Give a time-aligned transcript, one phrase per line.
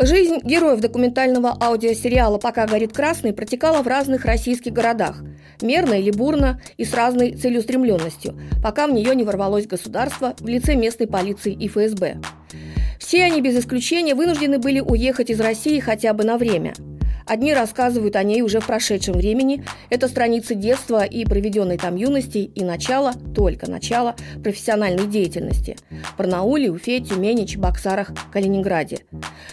[0.00, 5.24] Жизнь героев документального аудиосериала «Пока горит красный» протекала в разных российских городах.
[5.60, 10.76] Мерно или бурно и с разной целеустремленностью, пока в нее не ворвалось государство в лице
[10.76, 12.18] местной полиции и ФСБ.
[13.00, 16.74] Все они без исключения вынуждены были уехать из России хотя бы на время–
[17.28, 19.62] Одни рассказывают о ней уже в прошедшем времени.
[19.90, 25.76] Это страницы детства и проведенной там юности и начало, только начало профессиональной деятельности.
[25.90, 29.00] В Барнауле, Уфе, Тюмени, Чебоксарах, Калининграде.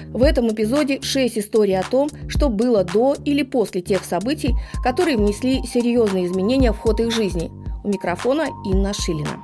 [0.07, 5.17] В этом эпизоде шесть историй о том, что было до или после тех событий, которые
[5.17, 7.51] внесли серьезные изменения в ход их жизни.
[7.83, 9.41] У микрофона Инна Шилина.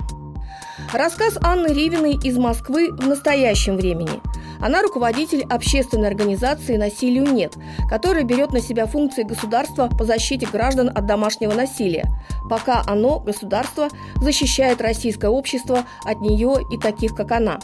[0.94, 4.20] Рассказ Анны Ривиной из Москвы в настоящем времени–
[4.62, 7.54] она руководитель общественной организации «Насилию нет»,
[7.90, 12.04] которая берет на себя функции государства по защите граждан от домашнего насилия,
[12.48, 17.58] пока оно, государство, защищает российское общество от нее и таких, как она.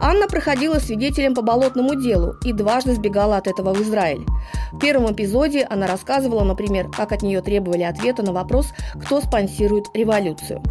[0.00, 4.24] Анна проходила свидетелем по болотному делу и дважды сбегала от этого в Израиль.
[4.72, 8.68] В первом эпизоде она рассказывала, например, как от нее требовали ответа на вопрос,
[9.04, 10.62] кто спонсирует революцию.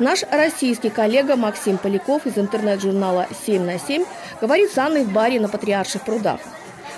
[0.00, 4.06] Наш российский коллега Максим Поляков из интернет-журнала «7 на 7»
[4.40, 6.40] говорит с Анной в баре на Патриарших прудах.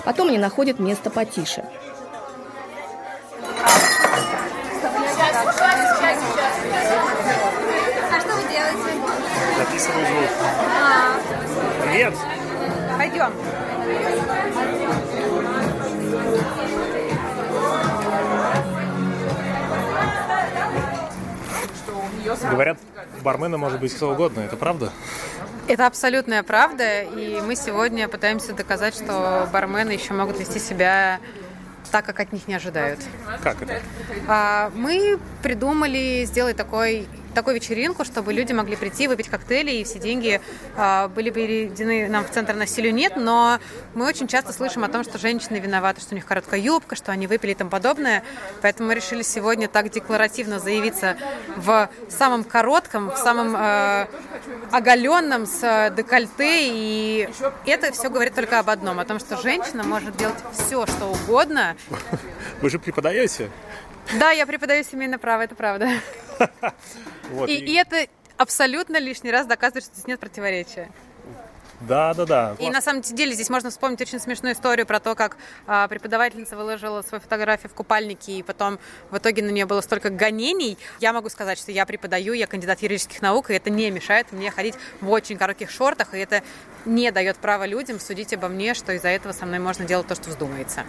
[0.04, 1.64] Потом они находят место потише.
[8.08, 8.78] А что вы делаете?
[9.58, 10.30] Записываю звук.
[10.80, 11.18] А.
[11.84, 12.14] Привет!
[12.96, 13.32] Пойдем.
[22.50, 22.78] Говорят,
[23.22, 24.92] бармена может быть кто угодно, это правда?
[25.68, 31.20] Это абсолютная правда, и мы сегодня пытаемся доказать, что бармены еще могут вести себя
[31.92, 33.00] так, как от них не ожидают.
[33.42, 33.80] Как это?
[34.26, 39.98] А, мы придумали сделать такой такую вечеринку, чтобы люди могли прийти, выпить коктейли, и все
[39.98, 40.40] деньги
[40.76, 43.58] э, были переведены нам в центр насилию нет, но
[43.94, 47.12] мы очень часто слышим о том, что женщины виноваты, что у них короткая юбка, что
[47.12, 48.22] они выпили и тому подобное,
[48.60, 51.16] поэтому мы решили сегодня так декларативно заявиться
[51.56, 54.06] в самом коротком, в самом э,
[54.70, 57.28] оголенном с декольте, и
[57.66, 61.76] это все говорит только об одном, о том, что женщина может делать все, что угодно.
[62.60, 63.50] Вы же преподаете?
[64.18, 65.88] Да, я преподаю семейное право, это правда.
[67.30, 67.48] Вот.
[67.48, 68.06] И, и это
[68.36, 70.90] абсолютно лишний раз доказывает, что здесь нет противоречия.
[71.88, 72.56] Да, да, да.
[72.60, 76.56] И на самом деле здесь можно вспомнить очень смешную историю про то, как а, преподавательница
[76.56, 78.78] выложила свою фотографию в купальнике, и потом
[79.10, 80.78] в итоге на нее было столько гонений.
[81.00, 84.50] Я могу сказать, что я преподаю, я кандидат юридических наук, и это не мешает мне
[84.50, 86.42] ходить в очень коротких шортах, и это
[86.84, 90.14] не дает права людям судить обо мне, что из-за этого со мной можно делать то,
[90.14, 90.84] что вздумается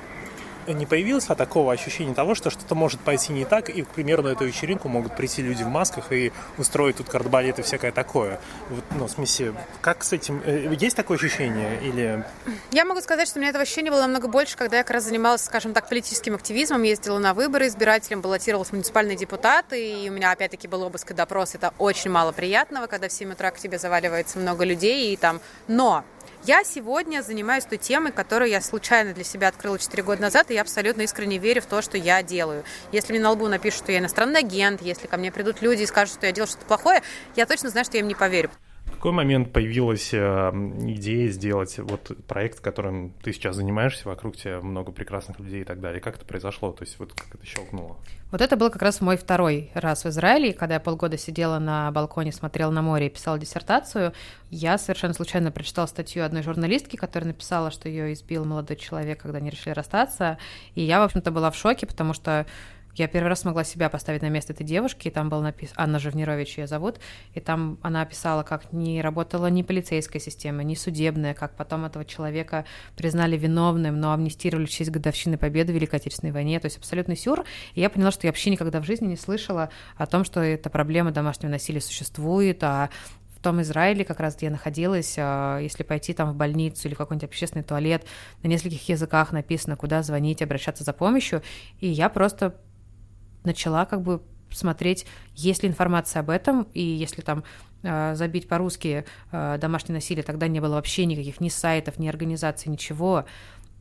[0.68, 4.24] не появилось а такого ощущения того, что что-то может пойти не так, и, к примеру,
[4.24, 8.40] на эту вечеринку могут прийти люди в масках и устроить тут кардбалет и всякое такое.
[8.69, 10.41] Вот, ну, в смысле, как с этим...
[10.46, 12.23] Э, есть такое ощущение или...
[12.72, 15.06] Я могу сказать, что у меня этого ощущения было намного больше, когда я как раз
[15.06, 20.13] занималась, скажем так, политическим активизмом, ездила на выборы избирателем, баллотировалась в муниципальные депутаты, и у
[20.13, 21.56] меня опять-таки был обыск и допрос.
[21.56, 25.40] Это очень мало приятного, когда в 7 утра к тебе заваливается много людей, и там...
[25.68, 26.03] Но
[26.46, 30.54] я сегодня занимаюсь той темой, которую я случайно для себя открыла 4 года назад, и
[30.54, 32.64] я абсолютно искренне верю в то, что я делаю.
[32.92, 35.86] Если мне на лбу напишут, что я иностранный агент, если ко мне придут люди и
[35.86, 37.02] скажут, что я делаю что-то плохое,
[37.36, 38.52] я точно знаю, что я им не поверю.
[39.03, 44.94] Какой момент появилась э, идея сделать вот проект, которым ты сейчас занимаешься, вокруг тебя много
[44.94, 46.00] прекрасных людей и так далее?
[46.00, 46.72] Как это произошло?
[46.72, 47.97] То есть вот как это щелкнуло?
[48.31, 51.91] Вот это был как раз мой второй раз в Израиле, когда я полгода сидела на
[51.91, 54.14] балконе, смотрела на море и писала диссертацию.
[54.50, 59.40] Я совершенно случайно прочитала статью одной журналистки, которая написала, что ее избил молодой человек, когда
[59.40, 60.38] они решили расстаться.
[60.75, 62.46] И я, в общем-то, была в шоке, потому что
[62.96, 66.00] я первый раз смогла себя поставить на место этой девушки, и там был написан, Анна
[66.00, 67.00] Живнирович ее зовут,
[67.34, 72.06] и там она описала, как не работала ни полицейская система, ни судебная, как потом этого
[72.06, 72.66] человека
[72.96, 77.18] признали виновным, но амнистировали в честь годовщины победы в Великой Отечественной войне, то есть абсолютный
[77.18, 77.44] сюр.
[77.74, 80.70] И я поняла, что я вообще никогда в жизни не слышала о том, что эта
[80.70, 82.90] проблема домашнего насилия существует, а
[83.36, 86.96] в том Израиле, как раз где я находилась, а, если пойти там в больницу или
[86.96, 88.06] в какой-нибудь общественный туалет,
[88.44, 91.41] на нескольких языках написано, куда звонить, обращаться за помощью,
[91.79, 92.56] и я просто
[93.43, 95.05] начала как бы смотреть,
[95.35, 97.43] есть ли информация об этом, и если там
[97.81, 102.72] э, забить по-русски э, домашнее насилие, тогда не было вообще никаких ни сайтов, ни организаций,
[102.72, 103.25] ничего.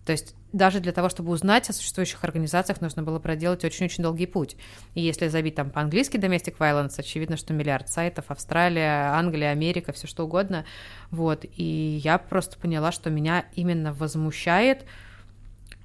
[0.04, 4.26] То есть даже для того, чтобы узнать о существующих организациях, нужно было проделать очень-очень долгий
[4.26, 4.56] путь.
[4.94, 10.06] И если забить там по-английски domestic violence, очевидно, что миллиард сайтов, Австралия, Англия, Америка, все
[10.06, 10.64] что угодно.
[11.10, 11.44] Вот.
[11.56, 14.84] И я просто поняла, что меня именно возмущает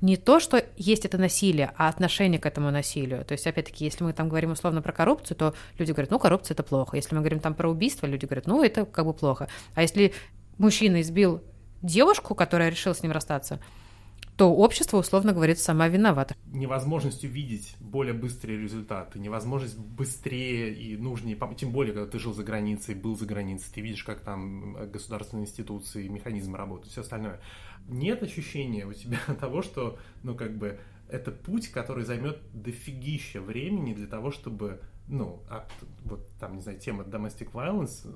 [0.01, 3.25] не то, что есть это насилие, а отношение к этому насилию.
[3.25, 6.53] То есть, опять-таки, если мы там говорим условно про коррупцию, то люди говорят, ну, коррупция
[6.55, 6.95] это плохо.
[6.95, 9.47] Если мы говорим там про убийство, люди говорят, ну, это как бы плохо.
[9.73, 10.13] А если
[10.57, 11.41] мужчина избил
[11.81, 13.59] девушку, которая решила с ним расстаться,
[14.37, 16.35] то общество, условно говорит, сама виновата.
[16.45, 22.43] Невозможность увидеть более быстрые результаты, невозможность быстрее и нужнее, тем более, когда ты жил за
[22.43, 27.39] границей, был за границей, ты видишь, как там государственные институции, механизмы работают, все остальное.
[27.87, 30.79] Нет ощущения у тебя того, что, ну, как бы,
[31.09, 35.71] это путь, который займет дофигища времени для того, чтобы, ну, от,
[36.03, 38.07] вот там, не знаю, тема domestic violence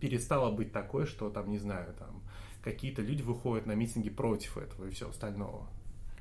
[0.00, 2.22] перестала быть такой, что там, не знаю, там,
[2.62, 5.66] какие-то люди выходят на митинги против этого и все остального.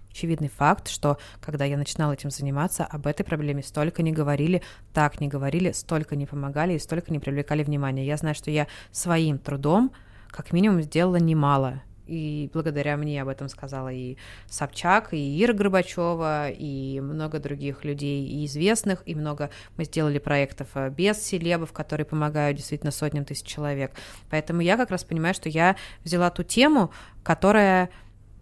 [0.10, 5.22] Очевидный факт, что когда я начинала этим заниматься, об этой проблеме столько не говорили, так
[5.22, 8.06] не говорили, столько не помогали и столько не привлекали внимания.
[8.06, 9.92] Я знаю, что я своим трудом
[10.30, 14.18] как минимум сделала немало и благодаря мне об этом сказала и
[14.48, 20.70] Собчак, и Ира Горбачева, и много других людей, и известных, и много мы сделали проектов
[20.76, 23.92] э, без селебов, которые помогают действительно сотням тысяч человек.
[24.30, 26.92] Поэтому я как раз понимаю, что я взяла ту тему,
[27.24, 27.90] которая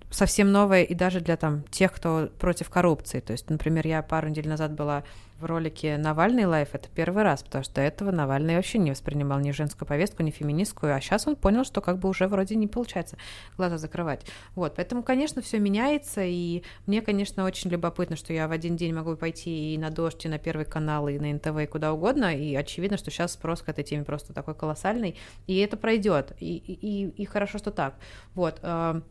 [0.10, 3.20] совсем новая и даже для там тех, кто против коррупции.
[3.20, 5.04] То есть, например, я пару недель назад была
[5.40, 9.40] в ролике «Навальный лайф»— это первый раз, потому что до этого Навальный вообще не воспринимал.
[9.40, 12.68] Ни женскую повестку, ни феминистскую, а сейчас он понял, что как бы уже вроде не
[12.68, 13.18] получается
[13.56, 14.26] глаза закрывать.
[14.56, 18.96] Вот, поэтому, конечно, все меняется, и мне, конечно, очень любопытно, что я в один день
[18.96, 22.36] могу пойти и на «Дождь», и на Первый канал, и на НТВ, и куда угодно,
[22.36, 26.56] и очевидно, что сейчас спрос к этой теме просто такой колоссальный, и это пройдет, и,
[26.56, 27.96] и, и хорошо, что так.
[28.34, 29.02] Вот, э,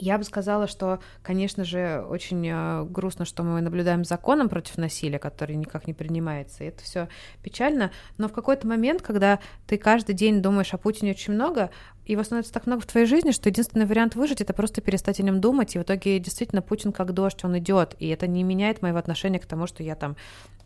[0.00, 5.18] я бы сказала, что, конечно же, очень э, грустно, что мы наблюдаем законом против насилия,
[5.18, 6.64] который никак не принимается.
[6.64, 7.08] И это все
[7.42, 7.90] печально.
[8.18, 11.70] Но в какой-то момент, когда ты каждый день думаешь о Путине очень много,
[12.06, 15.22] его становится так много в твоей жизни, что единственный вариант выжить это просто перестать о
[15.22, 15.76] нем думать.
[15.76, 17.94] И в итоге действительно Путин как дождь, он идет.
[17.98, 20.16] И это не меняет моего отношения к тому, что я там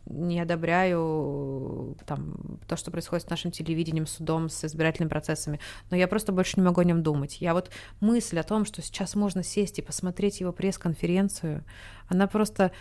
[0.06, 5.60] не одобряю там, то, что происходит с нашим телевидением, судом, с избирательными процессами,
[5.90, 7.40] но я просто больше не могу о нем думать.
[7.40, 7.70] Я вот
[8.00, 11.64] мысль о том, что сейчас можно сесть и посмотреть его пресс-конференцию,
[12.08, 12.72] она просто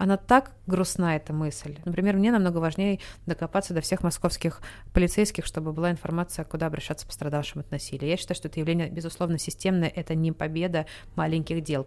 [0.00, 1.76] она так грустна, эта мысль.
[1.84, 4.62] Например, мне намного важнее докопаться до всех московских
[4.94, 8.08] полицейских, чтобы была информация, куда обращаться пострадавшим от насилия.
[8.08, 10.86] Я считаю, что это явление, безусловно, системное, это не победа
[11.16, 11.86] маленьких дел.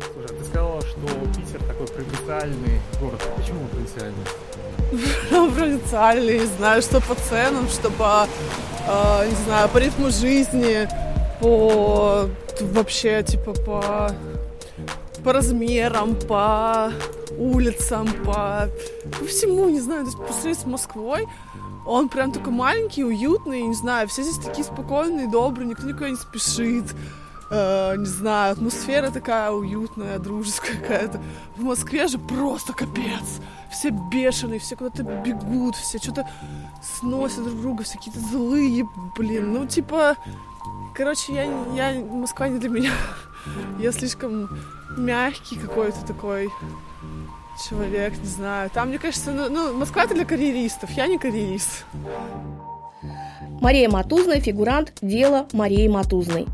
[0.00, 1.06] Слушай, а ты сказала, что
[1.36, 3.20] Питер такой провинциальный город.
[3.36, 4.24] Почему провинциальный?
[5.54, 8.26] Провинциальный, не знаю, что по ценам, что по,
[8.88, 10.88] э, не знаю, по ритму жизни,
[11.40, 12.26] по
[12.60, 14.14] вообще, типа, по,
[15.22, 16.92] по размерам, по
[17.36, 18.70] улицам, по,
[19.18, 21.28] по всему, не знаю, то есть по сравнению с Москвой,
[21.84, 26.16] он прям такой маленький, уютный, не знаю, все здесь такие спокойные, добрые, никто никуда не
[26.16, 26.86] спешит
[27.52, 31.20] э, не знаю, атмосфера такая уютная, дружеская какая-то.
[31.56, 33.40] В Москве же просто капец.
[33.70, 36.28] Все бешеные, все куда-то бегут, все что-то
[36.82, 39.52] сносят друг друга, все какие-то злые, блин.
[39.52, 40.16] Ну, типа,
[40.94, 41.44] короче, я,
[41.74, 42.92] я, Москва не для меня.
[43.78, 44.48] Я слишком
[44.96, 46.48] мягкий какой-то такой
[47.68, 48.70] человек, не знаю.
[48.70, 51.84] Там, мне кажется, ну, ну Москва это для карьеристов, я не карьерист.
[53.60, 56.46] Мария Матузная, фигурант дела Марии Матузной.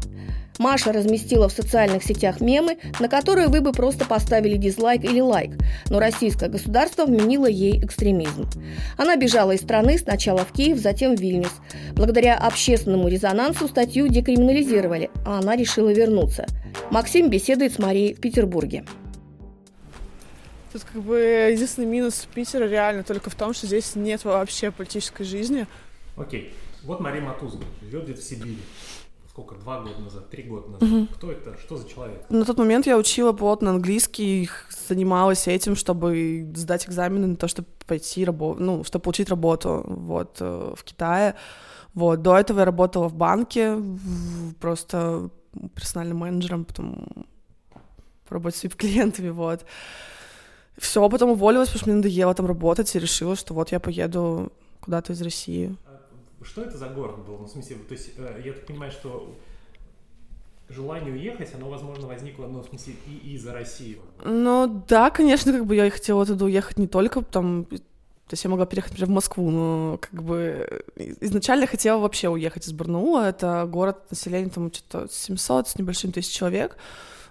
[0.58, 5.52] Маша разместила в социальных сетях мемы, на которые вы бы просто поставили дизлайк или лайк,
[5.88, 8.48] но российское государство вменило ей экстремизм.
[8.96, 11.52] Она бежала из страны сначала в Киев, затем в Вильнюс.
[11.92, 16.46] Благодаря общественному резонансу статью декриминализировали, а она решила вернуться.
[16.90, 18.84] Максим беседует с Марией в Петербурге.
[20.72, 25.24] Тут как бы единственный минус Питера реально только в том, что здесь нет вообще политической
[25.24, 25.66] жизни.
[26.16, 26.52] Окей.
[26.84, 28.58] Вот Мария Матузова живет где-то в Сибири
[29.38, 30.82] сколько, два года назад, три года назад.
[30.82, 31.06] Угу.
[31.14, 31.56] Кто это?
[31.58, 32.24] Что за человек?
[32.28, 34.50] На тот момент я учила плотно английский,
[34.88, 40.38] занималась этим, чтобы сдать экзамены на то, чтобы пойти работать, ну, чтобы получить работу вот
[40.40, 41.36] э, в Китае.
[41.94, 43.76] Вот, до этого я работала в банке,
[44.60, 45.30] просто
[45.74, 47.08] персональным менеджером, потом
[48.28, 49.64] по работе с VIP-клиентами, вот.
[50.76, 54.52] Все, потом уволилась, потому что мне надоело там работать, и решила, что вот я поеду
[54.80, 55.76] куда-то из России.
[56.42, 57.38] Что это за город был?
[57.38, 59.36] Ну, в смысле, то есть э, я так понимаю, что
[60.68, 63.98] желание уехать, оно, возможно, возникло, ну, в смысле, и из-за России.
[64.24, 67.66] Ну, да, конечно, как бы я хотела туда уехать не только там
[68.28, 72.68] то есть я могла переехать, например, в Москву, но как бы изначально хотела вообще уехать
[72.68, 73.26] из Барнаула.
[73.26, 76.76] Это город населения там что-то 700 с небольшим тысяч человек.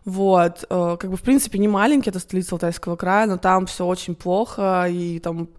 [0.07, 3.85] Вот, э, как бы, в принципе, не маленький, это столица Алтайского края, но там все
[3.85, 5.49] очень плохо, и там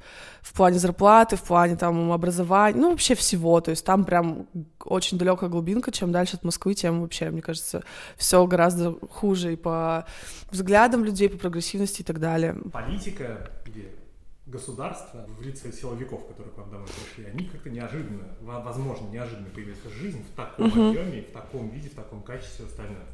[0.41, 4.47] в плане зарплаты, в плане там образования, ну, вообще всего, то есть там прям
[4.83, 7.83] очень далекая глубинка, чем дальше от Москвы, тем вообще, мне кажется,
[8.17, 10.07] все гораздо хуже и по
[10.51, 12.57] взглядам людей, по прогрессивности и так далее.
[12.73, 13.91] Политика где?
[14.47, 19.77] государства в лице силовиков, которые к вам домой пришли, они как-то неожиданно, возможно, неожиданно появились
[19.85, 20.89] в жизни в таком uh-huh.
[20.89, 23.05] объеме, в таком виде, в таком качестве остальное.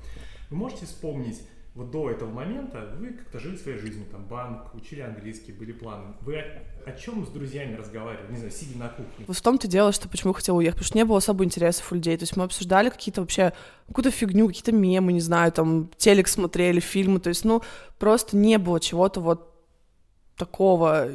[0.51, 1.41] Вы можете вспомнить
[1.75, 6.15] вот до этого момента вы как-то жили своей жизнью, там, банк, учили английский, были планы.
[6.21, 9.25] Вы о, о чем с друзьями разговаривали, не знаю, сидя на кухне?
[9.27, 11.91] Вот в том-то дело, что почему я хотела уехать, потому что не было особо интересов
[11.91, 12.17] у людей.
[12.17, 13.53] То есть мы обсуждали какие-то вообще,
[13.89, 17.19] какую-то фигню, какие-то мемы, не знаю, там, телек смотрели, фильмы.
[17.19, 17.61] То есть, ну,
[17.99, 19.53] просто не было чего-то вот
[20.37, 21.11] такого,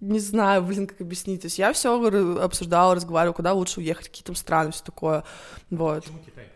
[0.00, 1.42] не знаю, блин, как объяснить.
[1.42, 5.22] То есть я все обсуждала, разговаривала, куда лучше уехать, какие там страны, все такое.
[5.68, 6.02] Вот.
[6.02, 6.46] Почему Китай?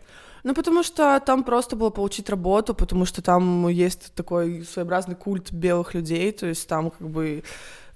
[0.43, 5.51] Ну, потому что там просто было получить работу, потому что там есть такой своеобразный культ
[5.51, 7.43] белых людей, то есть там как бы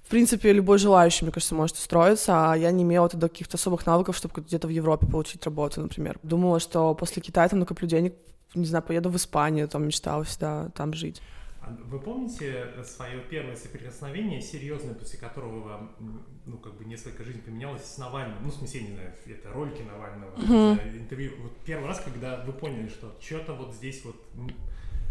[0.06, 3.86] в принципе, любой желающий, мне кажется, может устроиться, а я не имела тогда каких-то особых
[3.86, 6.16] навыков, чтобы где-то в Европе получить работу, например.
[6.22, 8.14] Думала, что после Китая там накоплю денег,
[8.54, 11.20] не знаю, поеду в Испанию, там мечтала всегда там жить.
[11.84, 15.96] Вы помните свое первое соприкосновение, серьезное, после которого вам,
[16.44, 18.38] ну, как бы несколько жизней поменялось с Навальным?
[18.42, 20.98] Ну, в смысле, не знаю, это ролики Навального, mm-hmm.
[20.98, 21.32] интервью.
[21.42, 24.16] Вот первый раз, когда вы поняли, что что-то вот здесь вот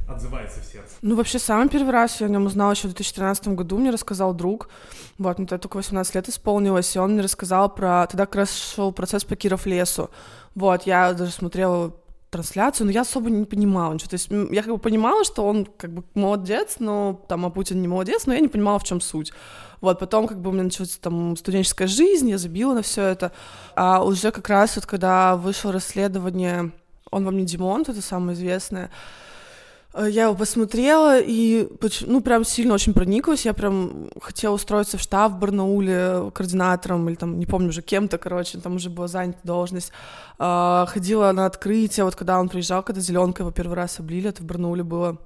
[0.07, 0.93] отзывается в сердце?
[1.01, 4.33] Ну, вообще, самый первый раз я о нем узнала еще в 2013 году, мне рассказал
[4.33, 4.69] друг,
[5.17, 8.05] вот, мне только 18 лет исполнилось, и он мне рассказал про...
[8.07, 10.09] Тогда как раз шел процесс по Киров лесу,
[10.53, 11.93] вот, я даже смотрела
[12.35, 14.09] трансляцию, но я особо не понимала ничего.
[14.09, 17.81] То есть я как бы понимала, что он как бы молодец, но там, а Путин
[17.81, 19.31] не молодец, но я не понимала, в чем суть.
[19.81, 23.31] Вот, потом как бы у меня началась там студенческая жизнь, я забила на все это.
[23.75, 26.71] А уже как раз вот когда вышло расследование
[27.11, 28.91] «Он вам не Димон», это самое известное,
[30.03, 31.69] я его посмотрела и,
[32.01, 33.45] ну, прям сильно очень прониклась.
[33.45, 38.17] Я прям хотела устроиться в штаб в Барнауле координатором или там, не помню уже, кем-то,
[38.17, 39.91] короче, там уже была занята должность.
[40.37, 44.41] А, ходила на открытие, вот когда он приезжал, когда зеленка его первый раз облили, это
[44.43, 45.17] в Барнауле было.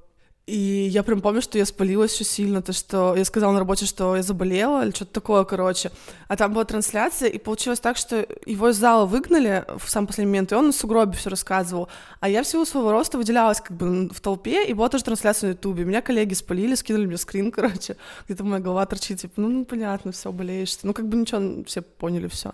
[0.49, 3.85] И я прям помню, что я спалилась очень сильно, то, что я сказала на работе,
[3.85, 5.91] что я заболела или что-то такое, короче.
[6.27, 10.31] А там была трансляция, и получилось так, что его из зала выгнали в сам последний
[10.31, 11.87] момент, и он на сугробе все рассказывал.
[12.19, 15.49] А я в силу своего роста выделялась как бы в толпе, и была тоже трансляция
[15.49, 15.85] на ютубе.
[15.85, 20.11] Меня коллеги спалили, скинули мне скрин, короче, где-то моя голова торчит, типа, ну, ну понятно,
[20.11, 20.79] все, болеешь.
[20.81, 22.53] Ну, как бы ничего, все поняли все.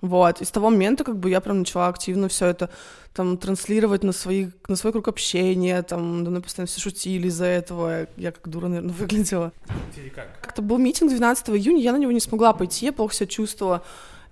[0.00, 2.70] Вот, и с того момента как бы я прям начала активно все это
[3.12, 8.06] там транслировать на, свои, на свой круг общения, там, да, постоянно все шутили из-за этого,
[8.16, 9.52] я как дура, наверное, выглядела.
[10.14, 10.40] Как?
[10.40, 13.82] Как-то был митинг 12 июня, я на него не смогла пойти, я плохо себя чувствовала.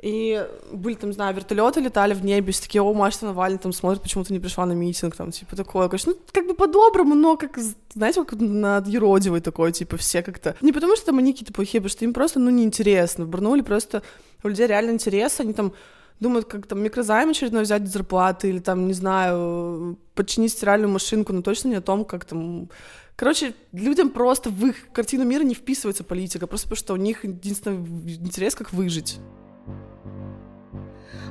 [0.00, 3.72] И были там, не знаю, вертолеты летали в небе, все такие, о, Маша Навальный там
[3.72, 5.88] смотрит, почему ты не пришла на митинг, там, типа, такое.
[5.88, 7.58] Конечно, ну, как бы по-доброму, но как,
[7.92, 10.54] знаете, как над Еродивой такое, типа, все как-то.
[10.60, 13.24] Не потому что там они какие-то плохие, потому что им просто, ну, неинтересно.
[13.24, 14.02] В Барнауле просто
[14.44, 15.72] у людей реально интерес, они там
[16.20, 21.42] думают, как там микрозайм очередной взять зарплаты или там, не знаю, починить стиральную машинку, но
[21.42, 22.68] точно не о том, как там
[23.16, 27.24] Короче, людям просто в их картину мира не вписывается политика, просто потому что у них
[27.24, 27.78] единственный
[28.14, 29.18] интерес, как выжить.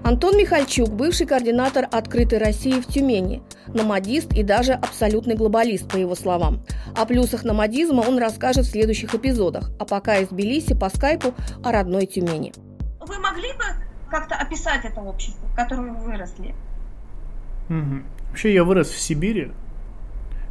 [0.03, 6.15] Антон Михальчук, бывший координатор «Открытой России» в Тюмени, номадист и даже абсолютный глобалист, по его
[6.15, 6.61] словам.
[6.95, 11.71] О плюсах номадизма он расскажет в следующих эпизодах, а пока из Тбилиси по скайпу о
[11.71, 12.53] родной Тюмени.
[13.01, 13.63] Вы могли бы
[14.09, 16.55] как-то описать это общество, в котором вы выросли?
[17.69, 18.03] Угу.
[18.29, 19.51] Вообще я вырос в Сибири.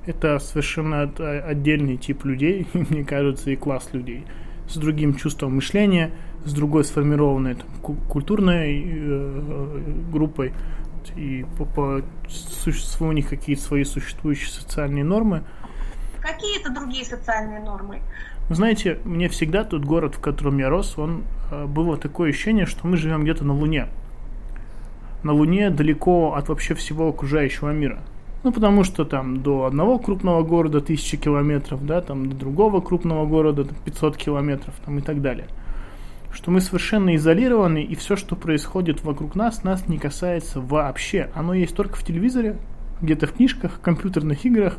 [0.06, 4.26] Это совершенно отдельный тип людей, мне кажется, и класс людей
[4.68, 6.10] с другим чувством мышления–
[6.46, 10.52] с другой сформированной там, культурной э, группой,
[11.16, 15.42] и по, по существу у них какие-то свои существующие социальные нормы.
[16.20, 18.00] Какие это другие социальные нормы?
[18.48, 22.66] Вы знаете, мне всегда тот город, в котором я рос, он э, было такое ощущение,
[22.66, 23.88] что мы живем где-то на Луне.
[25.24, 27.98] На Луне далеко от вообще всего окружающего мира.
[28.44, 33.26] Ну, потому что там до одного крупного города тысячи километров, да, там до другого крупного
[33.26, 35.48] города 500 километров, там и так далее
[36.36, 41.30] что мы совершенно изолированы, и все, что происходит вокруг нас, нас не касается вообще.
[41.34, 42.58] Оно есть только в телевизоре,
[43.00, 44.76] где-то в книжках, компьютерных играх,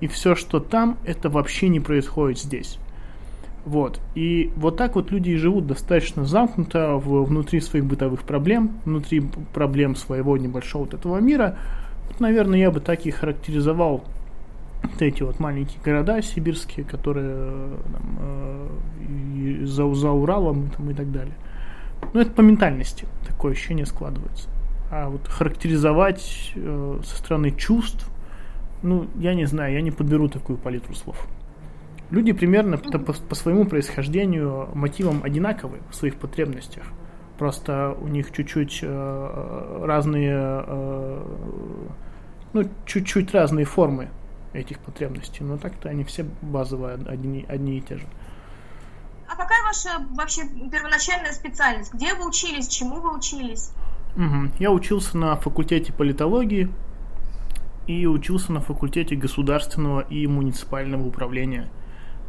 [0.00, 2.78] и все, что там, это вообще не происходит здесь.
[3.64, 3.98] Вот.
[4.14, 9.22] И вот так вот люди и живут достаточно замкнуто в, внутри своих бытовых проблем, внутри
[9.54, 11.56] проблем своего небольшого вот этого мира.
[12.08, 14.04] Вот, наверное, я бы так и характеризовал
[14.84, 21.10] вот эти вот маленькие города сибирские, которые там, э, за, за Уралом там, и так
[21.10, 21.34] далее.
[22.12, 24.48] Ну, это по ментальности такое ощущение складывается.
[24.90, 28.08] А вот характеризовать э, со стороны чувств,
[28.82, 31.26] ну, я не знаю, я не подберу такую палитру слов.
[32.10, 36.84] Люди примерно по, по своему происхождению мотивам одинаковые в своих потребностях.
[37.38, 40.36] Просто у них чуть-чуть э, разные,
[40.66, 41.22] э,
[42.52, 44.10] ну, чуть-чуть разные формы
[44.54, 45.44] этих потребностей.
[45.44, 48.06] Но так-то они все базовые, одни, одни и те же.
[49.28, 51.92] А какая ваша вообще первоначальная специальность?
[51.92, 53.72] Где вы учились, чему вы учились?
[54.16, 54.52] Угу.
[54.60, 56.70] Я учился на факультете политологии
[57.86, 61.68] и учился на факультете государственного и муниципального управления.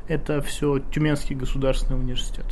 [0.08, 2.46] Это все Тюменский государственный университет.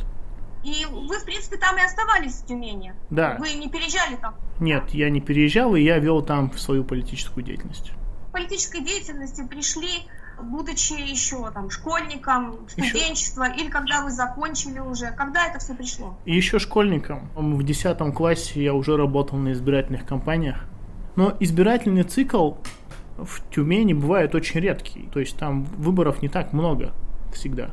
[0.62, 2.94] И вы, в принципе, там и оставались в Тюмени?
[3.10, 3.36] Да.
[3.38, 4.34] Вы не переезжали там?
[4.60, 7.92] Нет, я не переезжал, и я вел там свою политическую деятельность.
[8.34, 10.08] Политической деятельности пришли,
[10.42, 13.62] будучи еще там школьником, студенчество, еще...
[13.62, 15.12] или когда вы закончили уже?
[15.12, 16.18] Когда это все пришло?
[16.24, 17.30] Еще школьником.
[17.36, 20.66] В 10 классе я уже работал на избирательных кампаниях.
[21.14, 22.54] Но избирательный цикл
[23.16, 25.08] в Тюмени бывает очень редкий.
[25.12, 26.92] То есть там выборов не так много
[27.32, 27.70] всегда.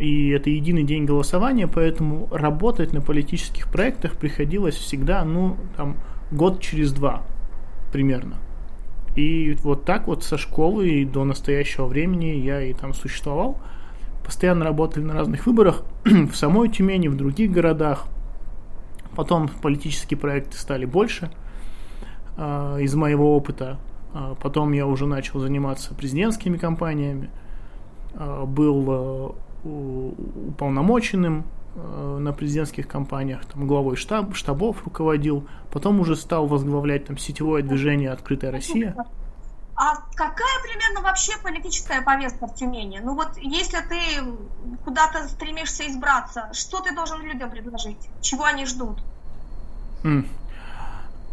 [0.00, 5.96] И это единый день голосования, поэтому работать на политических проектах приходилось всегда, ну, там,
[6.32, 7.22] год через два
[7.92, 8.41] примерно.
[9.16, 13.58] И вот так вот со школы и до настоящего времени я и там существовал.
[14.24, 18.06] Постоянно работали на разных выборах в самой Тюмени, в других городах.
[19.14, 21.30] Потом политические проекты стали больше
[22.38, 23.78] э, из моего опыта.
[24.14, 27.28] Э, потом я уже начал заниматься президентскими кампаниями.
[28.14, 37.06] Э, был уполномоченным на президентских кампаниях, там, главой штаб, штабов руководил, потом уже стал возглавлять
[37.06, 38.94] там сетевое движение «Открытая Россия».
[39.74, 43.00] А какая примерно вообще политическая повестка в Тюмени?
[43.02, 43.98] Ну вот если ты
[44.84, 47.98] куда-то стремишься избраться, что ты должен людям предложить?
[48.20, 49.02] Чего они ждут?
[50.04, 50.26] Mm.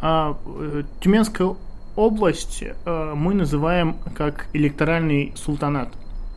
[0.01, 1.55] А, э, Тюменская
[1.96, 5.89] область э, мы называем как электоральный султанат.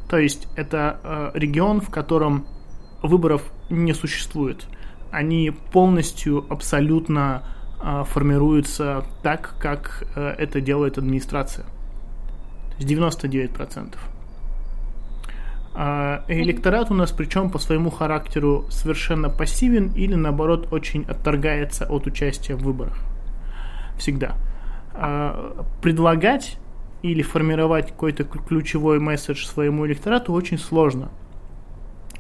[0.09, 2.45] То есть это э, регион, в котором
[3.03, 4.67] выборов не существует.
[5.11, 7.43] Они полностью, абсолютно
[7.83, 11.65] э, формируются так, как э, это делает администрация.
[11.65, 13.97] То есть 99%.
[15.75, 22.07] А электорат у нас причем по своему характеру совершенно пассивен или наоборот очень отторгается от
[22.07, 22.99] участия в выборах.
[23.99, 24.37] Всегда.
[24.95, 26.59] А предлагать
[27.03, 31.11] или формировать какой-то ключевой месседж своему электорату очень сложно.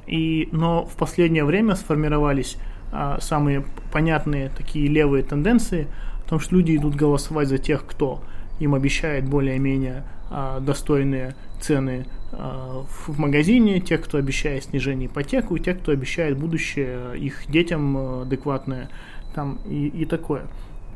[0.07, 2.57] И, но в последнее время сформировались
[2.91, 5.87] а, самые понятные такие левые тенденции,
[6.25, 8.23] о том, что люди идут голосовать за тех, кто
[8.59, 15.79] им обещает более-менее а, достойные цены а, в, магазине, тех, кто обещает снижение ипотеку, тех,
[15.81, 18.89] кто обещает будущее их детям а, адекватное
[19.35, 20.43] там, и, и такое.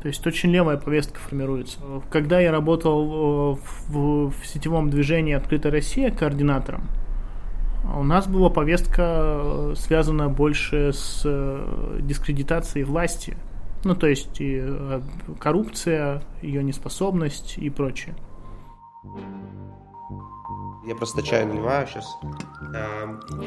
[0.01, 1.79] То есть очень левая повестка формируется.
[2.11, 3.57] Когда я работал э,
[3.89, 6.83] в, в сетевом движении «Открытая Россия» координатором,
[7.95, 13.37] у нас была повестка э, связана больше с э, дискредитацией власти.
[13.83, 14.63] Ну, то есть и
[15.39, 18.15] коррупция, ее неспособность и прочее.
[20.87, 22.17] Я просто чай наливаю сейчас.
[22.73, 23.05] А,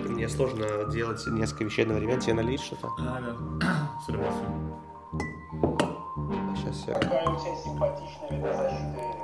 [0.08, 2.20] мне сложно делать несколько вещей одновременно.
[2.20, 2.90] Тебе налить что-то?
[2.98, 3.20] Да,
[4.08, 4.32] да.
[6.54, 6.94] Сейчас я...
[6.94, 9.19] Какая у тебя симпатичная видозащита.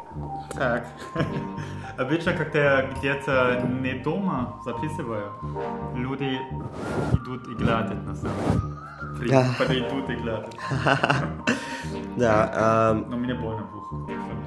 [0.52, 0.86] Так.
[1.98, 5.32] Обычно, когда я где-то не дома записываю,
[5.94, 6.38] люди
[7.12, 8.36] идут и глядят на самом
[9.18, 9.44] деле.
[9.58, 10.54] Подойдут и глядят.
[12.16, 12.94] Да.
[13.08, 13.96] Но мне больно в ухо.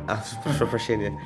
[0.08, 1.22] А, прошу прощения.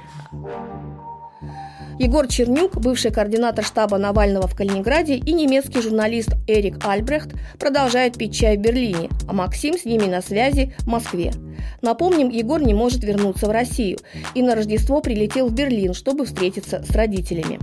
[2.00, 7.30] Егор Чернюк, бывший координатор штаба Навального в Калининграде, и немецкий журналист Эрик Альбрехт
[7.60, 11.34] продолжают пить чай в Берлине, а Максим с ними на связи в Москве.
[11.82, 14.00] Напомним, Егор не может вернуться в Россию
[14.34, 17.60] и на Рождество прилетел в Берлин, чтобы встретиться с родителями.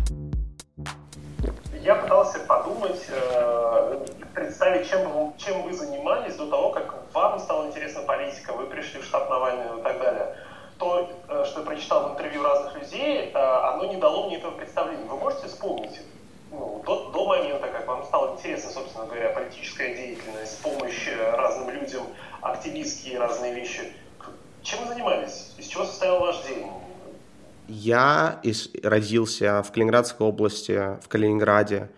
[1.82, 8.02] Я пытался подумать, э, представить, чем, чем вы занимались до того, как вам стала интересна
[8.02, 10.36] политика, вы пришли в штаб Навального и так далее
[10.80, 14.52] то, э, что я прочитал в интервью разных людей, э, оно не дало мне этого
[14.52, 15.04] представления.
[15.04, 16.00] Вы можете вспомнить
[16.50, 21.70] ну, до, до момента, как вам стало интересно, собственно говоря, политическая деятельность, помощь э, разным
[21.70, 22.02] людям,
[22.40, 23.92] активистские разные вещи.
[24.62, 25.54] Чем вы занимались?
[25.58, 26.66] Из чего состоял ваш день?
[27.68, 31.90] Я из, родился в Калининградской области, в Калининграде.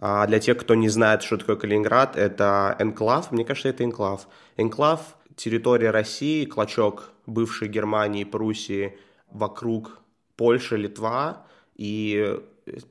[0.00, 3.32] А для тех, кто не знает, что такое Калининград, это энклав.
[3.32, 4.28] Мне кажется, это энклав.
[4.56, 5.00] Энклав–
[5.38, 8.98] территория России, клочок бывшей Германии, Пруссии,
[9.30, 10.00] вокруг
[10.36, 11.46] Польши, Литва
[11.76, 12.38] и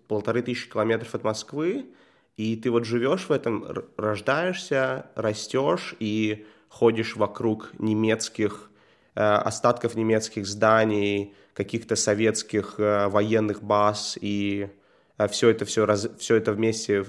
[0.07, 1.85] полторы тысячи километров от Москвы,
[2.37, 3.65] и ты вот живешь в этом,
[3.97, 8.69] рождаешься, растешь и ходишь вокруг немецких,
[9.15, 14.69] э, остатков немецких зданий, каких-то советских э, военных баз, и
[15.17, 17.05] э, все это, все, раз, все это вместе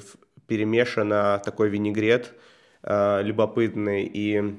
[0.46, 2.34] перемешано, такой винегрет
[2.82, 4.54] любопытный, и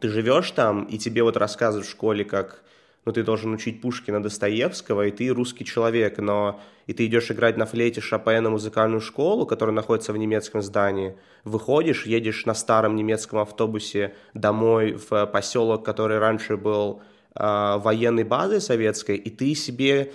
[0.00, 2.62] ты живешь там, и тебе вот рассказывают в школе, как
[3.04, 7.56] ну, ты должен учить Пушкина, Достоевского, и ты русский человек, но и ты идешь играть
[7.56, 13.40] на флейте Шопена музыкальную школу, которая находится в немецком здании, выходишь, едешь на старом немецком
[13.40, 17.02] автобусе домой в поселок, который раньше был
[17.34, 20.12] э, военной базой советской, и ты себе,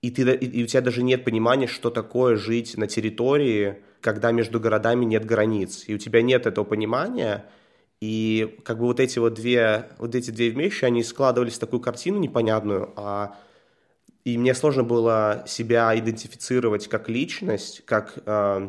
[0.00, 4.58] и, ты, и у тебя даже нет понимания, что такое жить на территории, когда между
[4.58, 7.44] городами нет границ, и у тебя нет этого понимания,
[8.02, 11.78] и как бы вот эти вот две, вот эти две вещи, они складывались в такую
[11.78, 13.36] картину непонятную, а
[14.24, 18.68] и мне сложно было себя идентифицировать как личность, как э,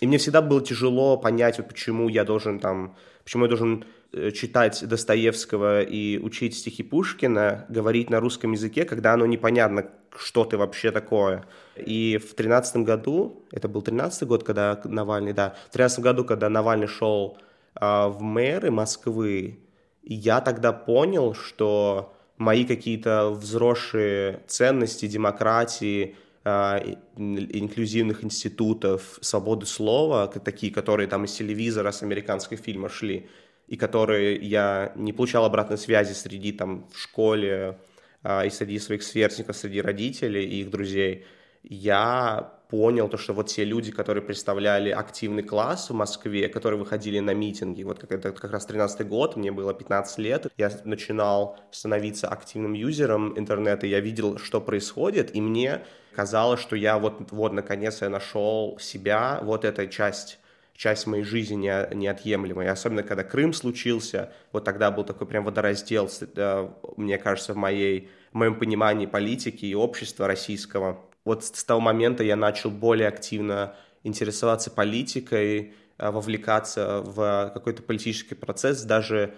[0.00, 4.32] и мне всегда было тяжело понять, вот почему я должен там, почему я должен э,
[4.32, 10.56] читать Достоевского и учить стихи Пушкина, говорить на русском языке, когда оно непонятно, что ты
[10.56, 11.44] вообще такое.
[11.76, 16.48] И в тринадцатом году, это был тринадцатый год, когда Навальный, да, в тринадцатом году, когда
[16.48, 17.38] Навальный шел
[17.80, 19.58] в мэры Москвы,
[20.02, 26.78] я тогда понял, что мои какие-то взросшие ценности демократии, а,
[27.16, 33.28] инклюзивных институтов, свободы слова, такие, которые там из телевизора, с американских фильмов шли,
[33.66, 37.78] и которые я не получал обратной связи среди там в школе
[38.22, 41.24] а, и среди своих сверстников, среди родителей и их друзей,
[41.62, 47.20] я понял то, что вот те люди, которые представляли активный класс в Москве, которые выходили
[47.20, 51.56] на митинги, вот как это как раз 13 год, мне было 15 лет, я начинал
[51.70, 55.84] становиться активным юзером интернета, я видел, что происходит, и мне
[56.16, 60.40] казалось, что я вот, вот наконец я нашел себя, вот эта часть
[60.76, 62.72] часть моей жизни не, неотъемлемая.
[62.72, 68.08] Особенно, когда Крым случился, вот тогда был такой прям водораздел, э, мне кажется, в, моей,
[68.32, 73.76] в моем понимании политики и общества российского вот с того момента я начал более активно
[74.02, 79.34] интересоваться политикой, э, вовлекаться в какой-то политический процесс, даже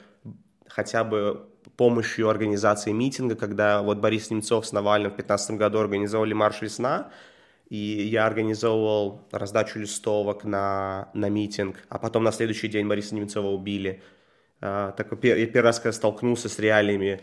[0.69, 6.33] хотя бы помощью организации митинга, когда вот Борис Немцов с Навальным в 2015 году организовали
[6.33, 7.11] «Марш весна»,
[7.69, 13.49] и я организовывал раздачу листовок на, на митинг, а потом на следующий день Бориса Немцова
[13.49, 14.03] убили.
[14.61, 17.21] Э, так, я первый раз, когда столкнулся с реалиями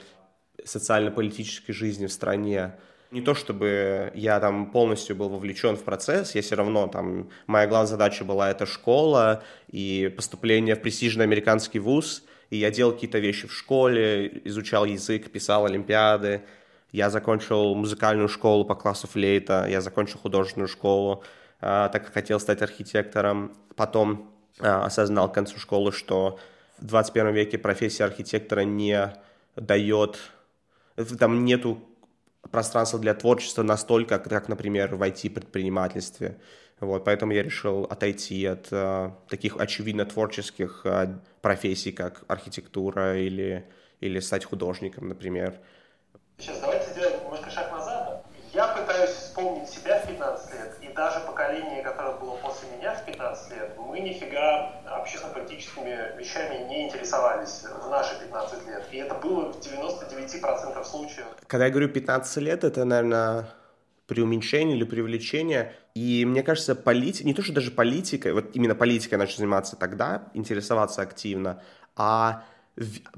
[0.64, 2.76] социально-политической жизни в стране,
[3.14, 7.68] не то чтобы я там полностью был вовлечен в процесс, я все равно там, моя
[7.68, 13.20] главная задача была это школа и поступление в престижный американский вуз, и я делал какие-то
[13.20, 16.42] вещи в школе, изучал язык, писал олимпиады,
[16.92, 21.24] я закончил музыкальную школу по классу флейта, я закончил художественную школу,
[21.62, 23.56] а, так как хотел стать архитектором.
[23.76, 26.40] Потом а, осознал к концу школы, что
[26.80, 29.14] в 21 веке профессия архитектора не
[29.56, 30.20] дает,
[31.20, 31.82] там нету
[32.54, 36.38] пространство для творчества настолько, как, например, в IT-предпринимательстве.
[36.80, 43.66] Вот, поэтому я решил отойти от э, таких очевидно творческих э, профессий, как архитектура или,
[44.02, 45.60] или стать художником, например.
[46.38, 48.26] Сейчас давайте сделаем немножко шаг назад.
[48.54, 53.52] Я пытаюсь вспомнить себя в 15 лет, даже поколение, которое было после меня в 15
[53.52, 58.84] лет, мы нифига общественно-политическими вещами не интересовались в наши 15 лет.
[58.92, 61.26] И это было в 99% случаев.
[61.48, 63.48] Когда я говорю 15 лет, это, наверное,
[64.08, 65.74] преуменьшение или привлечение.
[65.96, 70.30] И мне кажется, политика, не то, что даже политикой, вот именно политикой начал заниматься тогда,
[70.34, 71.62] интересоваться активно,
[71.96, 72.44] а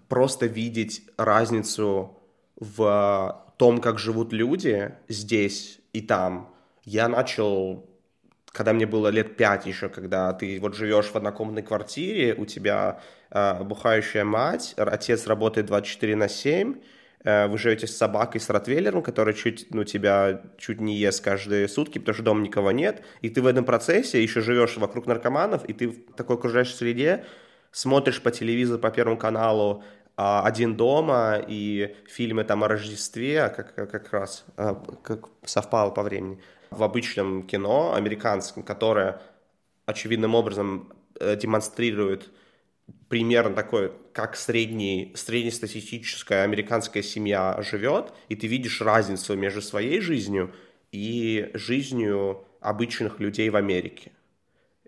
[0.09, 2.19] просто видеть разницу
[2.55, 6.54] в том, как живут люди здесь и там.
[6.85, 7.89] Я начал
[8.55, 13.01] когда мне было лет пять еще, когда ты вот живешь в однокомнатной квартире, у тебя
[13.29, 16.75] э, бухающая мать, отец работает 24 на 7,
[17.25, 21.67] э, вы живете с собакой, с ротвейлером, который чуть, ну, тебя чуть не ест каждые
[21.67, 25.65] сутки, потому что дома никого нет, и ты в этом процессе еще живешь вокруг наркоманов,
[25.65, 27.25] и ты в такой окружающей среде
[27.71, 29.83] смотришь по телевизору, по Первому каналу
[30.15, 36.03] а, «Один дома» и фильмы там о Рождестве, как, как раз а, как совпало по
[36.03, 36.39] времени–
[36.77, 39.21] в обычном кино американском, которое
[39.85, 42.31] очевидным образом э, демонстрирует
[43.09, 50.53] примерно такой, как средний, среднестатистическая американская семья живет, и ты видишь разницу между своей жизнью
[50.91, 54.11] и жизнью обычных людей в Америке.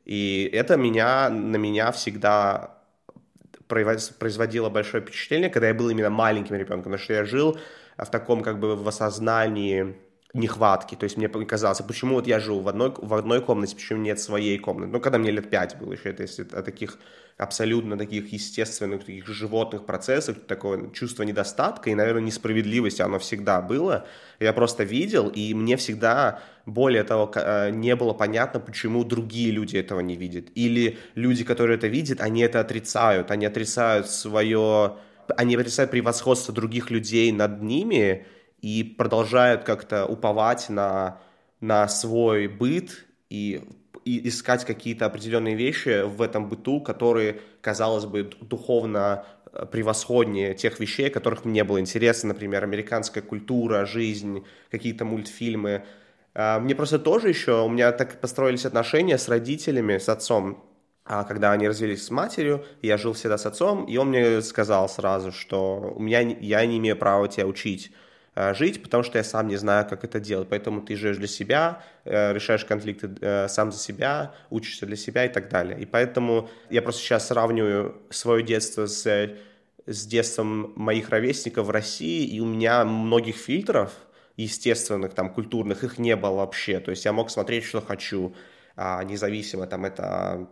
[0.05, 2.77] И это меня, на меня всегда
[3.67, 7.59] производило большое впечатление, когда я был именно маленьким ребенком, потому что я жил
[7.97, 9.97] в таком как бы в осознании
[10.33, 10.95] нехватки.
[10.95, 14.19] То есть мне казалось, почему вот я живу в одной, в одной комнате, почему нет
[14.19, 14.91] своей комнаты.
[14.91, 16.97] Ну, когда мне лет пять было еще, это если о таких
[17.37, 24.07] абсолютно таких естественных, таких животных процессах, такое чувство недостатка и, наверное, несправедливости, оно всегда было.
[24.39, 29.77] Я просто видел, и мне всегда, более того, э, не было понятно, почему другие люди
[29.77, 30.47] этого не видят.
[30.55, 34.97] Или люди, которые это видят, они это отрицают, они отрицают свое
[35.35, 38.25] они отрицают превосходство других людей над ними
[38.61, 41.19] и продолжают как-то уповать на,
[41.61, 43.63] на свой быт и,
[44.03, 50.79] и искать какие-то определенные вещи в этом быту, которые, казалось бы, духовно э, превосходнее тех
[50.79, 55.85] вещей, которых мне было интересно, например, американская культура, жизнь, какие-то мультфильмы.
[56.33, 60.63] А, мне просто тоже еще, у меня так построились отношения с родителями, с отцом,
[61.05, 64.89] а когда они развелись с матерью, я жил всегда с отцом, и он мне сказал
[64.89, 67.93] сразу, что у меня, я не имею права тебя учить
[68.53, 70.47] жить, потому что я сам не знаю, как это делать.
[70.49, 75.25] Поэтому ты живешь для себя, э, решаешь конфликты э, сам за себя, учишься для себя
[75.25, 75.79] и так далее.
[75.79, 79.31] И поэтому я просто сейчас сравниваю свое детство с,
[79.85, 83.91] с детством моих ровесников в России, и у меня многих фильтров,
[84.35, 86.79] естественных, там, культурных, их не было вообще.
[86.79, 88.35] То есть я мог смотреть, что хочу,
[88.75, 90.47] а, независимо, там, это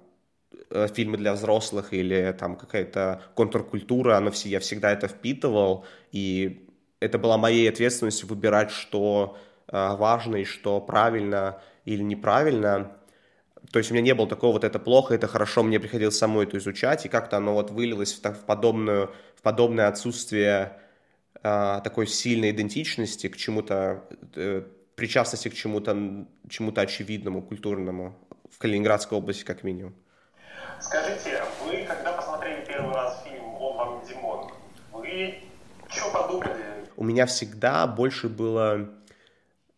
[0.69, 6.64] Э, фильмы для взрослых или там какая-то контркультура, оно все, я всегда это впитывал, и
[6.99, 12.91] это была моей ответственностью выбирать, что э, важно и что правильно или неправильно.
[13.71, 16.45] То есть у меня не было такого, вот это плохо, это хорошо, мне приходилось самой
[16.45, 20.79] это изучать, и как-то оно вот вылилось в, в, подобную, в подобное отсутствие
[21.43, 24.03] э, такой сильной идентичности к чему-то,
[24.35, 24.63] э,
[24.95, 28.15] причастности к чему-то чему очевидному, культурному
[28.51, 29.95] в Калининградской области как минимум.
[30.79, 34.51] Скажите, вы когда посмотрели первый раз фильм «Он вам не Димон»,
[34.91, 35.35] вы
[35.89, 36.85] что подумали?
[36.94, 38.89] У меня всегда больше было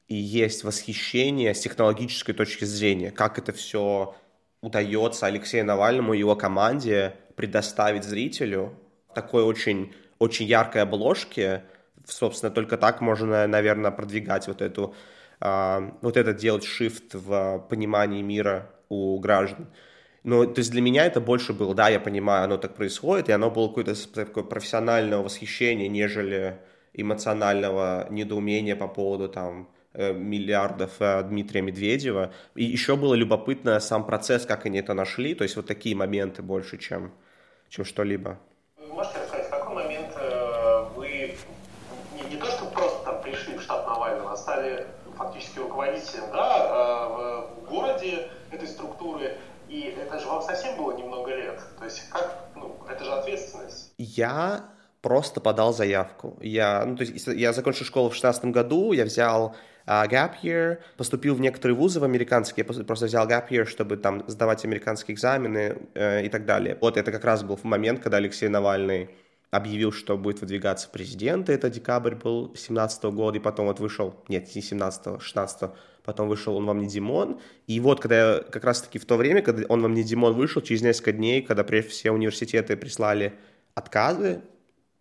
[0.08, 4.16] и есть восхищение с технологической точки зрения, как это все
[4.62, 8.74] удается Алексею Навальному и его команде предоставить зрителю
[9.14, 11.64] такой очень, очень яркой обложке.
[12.06, 14.96] Собственно, только так можно, наверное, продвигать вот эту,
[15.40, 19.68] а, вот это делать shift в понимании мира у граждан.
[20.24, 23.32] Но, то есть для меня это больше было, да, я понимаю, оно так происходит, и
[23.32, 26.60] оно было какое-то такое профессионального восхищения, нежели
[26.94, 32.32] эмоционального недоумения по поводу там э, миллиардов э, Дмитрия Медведева.
[32.56, 36.42] И еще было любопытно сам процесс, как они это нашли, то есть вот такие моменты
[36.42, 37.12] больше, чем,
[37.70, 38.38] чем что-либо.
[38.90, 41.36] Можете рассказать, в какой момент э, вы
[42.16, 44.86] не, не то, что просто там пришли в штаб Навального, а стали
[45.18, 51.60] фактически руководителем да, в городе этой структуры, и это же вам совсем было немного лет.
[51.78, 53.94] То есть как, ну, это же ответственность.
[53.98, 54.70] Я
[55.02, 56.38] просто подал заявку.
[56.42, 59.56] Я, ну, то есть я закончил школу в 16 году, я взял
[59.86, 64.24] uh, gap year, поступил в некоторые вузы в американские, просто взял gap year, чтобы там
[64.28, 66.78] сдавать американские экзамены э, и так далее.
[66.82, 69.10] Вот это как раз был момент, когда Алексей Навальный
[69.50, 74.54] объявил, что будет выдвигаться президент, это декабрь был 17 года, и потом вот вышел, нет,
[74.56, 75.72] не 17 16
[76.04, 79.42] потом вышел «Он вам не Димон», и вот когда я как раз-таки в то время,
[79.42, 83.34] когда «Он вам не Димон» вышел, через несколько дней, когда прежде все университеты прислали
[83.76, 84.42] отказы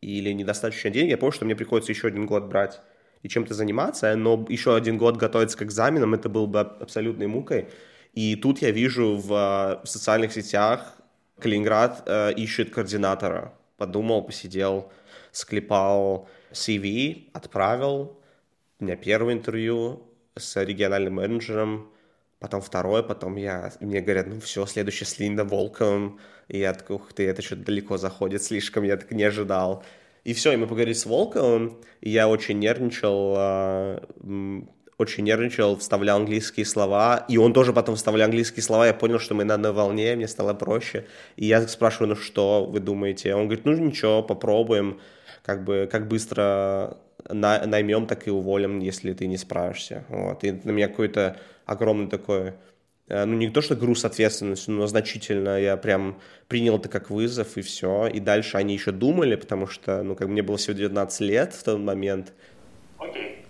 [0.06, 2.80] или недостаточно денег, я понял, что мне приходится еще один год брать
[3.22, 7.68] и чем-то заниматься, но еще один год готовиться к экзаменам, это было бы абсолютной мукой.
[8.12, 10.94] И тут я вижу в, в социальных сетях
[11.38, 14.90] Калининград э, ищет координатора подумал, посидел,
[15.32, 18.18] склепал CV, отправил.
[18.78, 20.02] У меня первое интервью
[20.36, 21.90] с региональным менеджером,
[22.38, 26.18] потом второе, потом я, мне говорят, ну все, следующий с Линда Волком.
[26.48, 29.82] И я такой, ух ты, это что-то далеко заходит слишком, я так не ожидал.
[30.24, 34.02] И все, и мы поговорили с Волковым, и я очень нервничал, а,
[34.98, 39.34] очень нервничал, вставлял английские слова, и он тоже потом вставлял английские слова, я понял, что
[39.34, 41.06] мы на одной волне, мне стало проще.
[41.36, 43.34] И я спрашиваю, ну что вы думаете?
[43.34, 45.00] Он говорит, ну ничего, попробуем,
[45.44, 50.04] как бы, как быстро на, наймем, так и уволим, если ты не справишься.
[50.08, 50.44] Вот.
[50.44, 52.54] И на меня какой-то огромный такой,
[53.08, 57.56] э, ну не то что груз ответственности, но значительно я прям принял это как вызов
[57.56, 58.06] и все.
[58.06, 61.62] И дальше они еще думали, потому что, ну как мне было всего 19 лет в
[61.62, 62.32] тот момент.
[62.98, 63.44] Окей.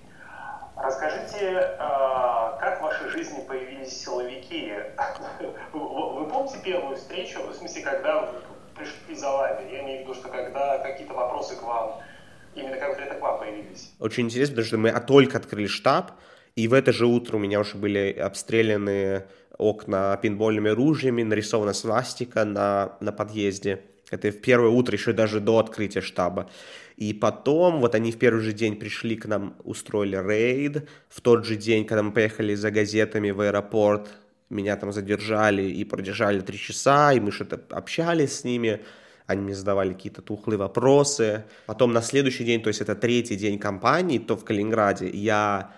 [0.77, 4.73] Расскажите, а, как в вашей жизни появились силовики?
[5.73, 8.31] Вы помните первую встречу, в смысле, когда
[8.77, 9.73] пришли за вами?
[9.73, 12.01] Я имею в виду, что когда какие-то вопросы к вам,
[12.55, 13.93] именно конкретно к вам появились.
[14.01, 16.13] Очень интересно, потому что мы только открыли штаб,
[16.57, 19.25] и в это же утро у меня уже были обстреляны
[19.59, 23.83] окна пинбольными ружьями, нарисована свастика на, на подъезде.
[24.11, 26.49] Это в первое утро, еще даже до открытия штаба.
[26.97, 30.89] И потом, вот они в первый же день пришли к нам, устроили рейд.
[31.09, 34.09] В тот же день, когда мы поехали за газетами в аэропорт,
[34.49, 38.81] меня там задержали и продержали три часа, и мы что-то общались с ними.
[39.27, 41.45] Они мне задавали какие-то тухлые вопросы.
[41.67, 45.73] Потом на следующий день, то есть это третий день кампании, то в Калининграде, я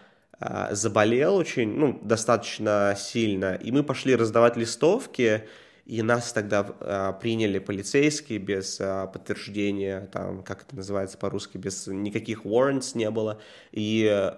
[0.70, 5.44] заболел очень, ну, достаточно сильно, и мы пошли раздавать листовки,
[5.88, 11.86] и нас тогда а, приняли полицейские без а, подтверждения, там, как это называется по-русски, без
[11.86, 13.40] никаких warrants не было,
[13.72, 14.32] и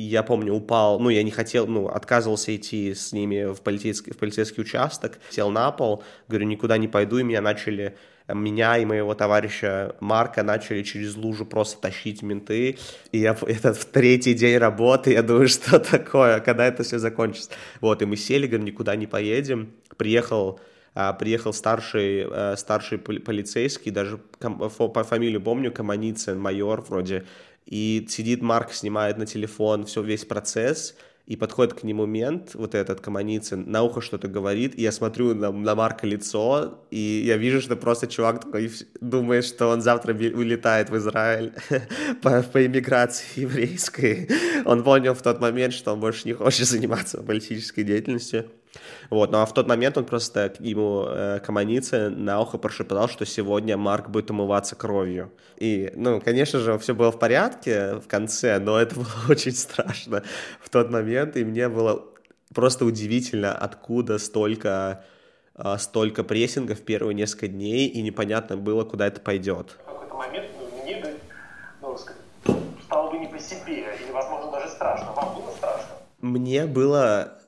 [0.00, 4.18] я помню, упал, ну, я не хотел, ну, отказывался идти с ними в полицейский, в
[4.18, 9.14] полицейский участок, сел на пол, говорю, никуда не пойду, и меня начали меня и моего
[9.14, 12.78] товарища Марка начали через лужу просто тащить менты.
[13.12, 17.50] И я этот в третий день работы, я думаю, что такое, когда это все закончится.
[17.80, 19.74] Вот, и мы сели, говорим, никуда не поедем.
[19.98, 20.58] Приехал
[20.96, 27.26] а, приехал старший, а, старший полицейский, даже по фамилию помню, Каманицын, майор вроде,
[27.66, 30.94] и сидит Марк, снимает на телефон все, весь процесс,
[31.26, 35.34] и подходит к нему мент, вот этот Каманицын, на ухо что-то говорит, и я смотрю
[35.34, 40.12] на, на Марка лицо, и я вижу, что просто чувак такой думает, что он завтра
[40.12, 41.54] улетает в Израиль
[42.22, 44.28] по, по иммиграции еврейской.
[44.66, 48.50] Он понял в тот момент, что он больше не хочет заниматься политической деятельностью.
[49.10, 53.24] Вот, ну а в тот момент он просто ему э, Каманице на ухо прошептал, что
[53.26, 55.32] сегодня Марк будет умываться кровью.
[55.56, 60.22] И, ну, конечно же, все было в порядке в конце, но это было очень страшно
[60.60, 62.04] в тот момент, и мне было
[62.54, 65.04] просто удивительно, откуда столько,
[65.56, 69.76] э, столько прессинга в первые несколько дней, и непонятно было, куда это пойдет.
[69.82, 71.04] В какой-то момент ну, мне
[71.82, 71.96] ну,
[72.84, 75.12] стало бы не по себе, или, возможно, даже страшно.
[75.12, 75.88] Вам было страшно?
[76.20, 77.38] Мне было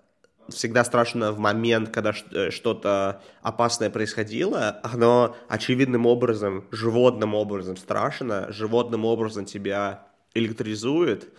[0.48, 8.52] всегда страшно в момент, когда э, что-то опасное происходило, оно очевидным образом, животным образом страшно,
[8.52, 11.32] животным образом тебя электризует,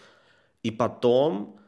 [0.63, 1.60] и потом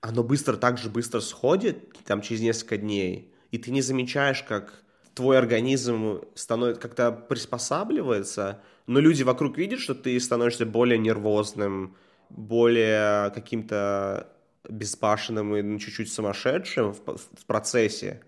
[0.00, 4.84] оно быстро, так же быстро сходит, там, через несколько дней, и ты не замечаешь, как
[5.14, 11.96] твой организм становится, как-то приспосабливается, но люди вокруг видят, что ты становишься более нервозным,
[12.30, 14.28] более каким-то
[14.68, 18.22] безбашенным и ну, чуть-чуть сумасшедшим в, в процессе.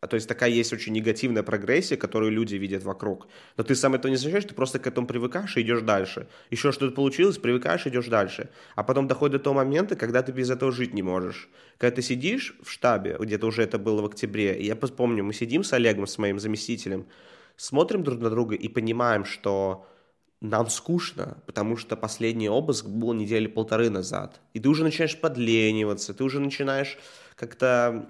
[0.00, 3.28] А то есть такая есть очень негативная прогрессия, которую люди видят вокруг.
[3.56, 6.28] Но ты сам этого не замечаешь, ты просто к этому привыкаешь и идешь дальше.
[6.50, 8.50] Еще что-то получилось, привыкаешь и идешь дальше.
[8.74, 11.48] А потом доходит до того момента, когда ты без этого жить не можешь.
[11.78, 15.32] Когда ты сидишь в штабе, где-то уже это было в октябре, и я помню, мы
[15.32, 17.06] сидим с Олегом, с моим заместителем,
[17.56, 19.86] смотрим друг на друга и понимаем, что
[20.40, 24.40] нам скучно, потому что последний обыск был недели полторы назад.
[24.54, 26.98] И ты уже начинаешь подлениваться, ты уже начинаешь
[27.36, 28.08] как-то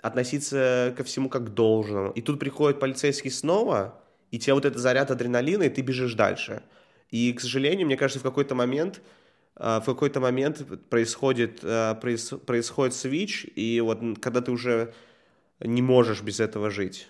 [0.00, 2.10] относиться ко всему как должному.
[2.10, 6.62] И тут приходит полицейский снова, и тебе вот этот заряд адреналина, и ты бежишь дальше.
[7.10, 9.02] И, к сожалению, мне кажется, в какой-то момент
[9.56, 14.94] э, в какой-то момент происходит, э, происходит свич, и вот когда ты уже
[15.60, 17.06] не можешь без этого жить.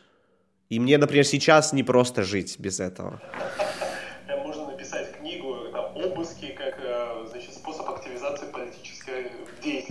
[0.68, 3.20] И мне, например, сейчас не просто жить без этого.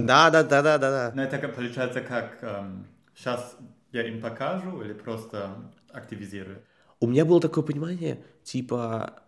[0.06, 1.12] Да, да, да, да, да, да.
[1.16, 3.58] Но это получается как эм, сейчас
[3.92, 6.62] я им покажу или просто активизирую?
[7.00, 9.22] У меня было такое понимание, типа,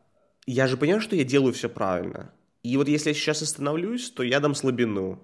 [0.46, 2.32] я же понимаю, что я делаю все правильно.
[2.62, 5.22] И вот если я сейчас остановлюсь, то я дам слабину.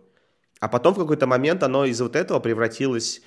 [0.60, 3.22] А потом в какой-то момент оно из вот этого превратилось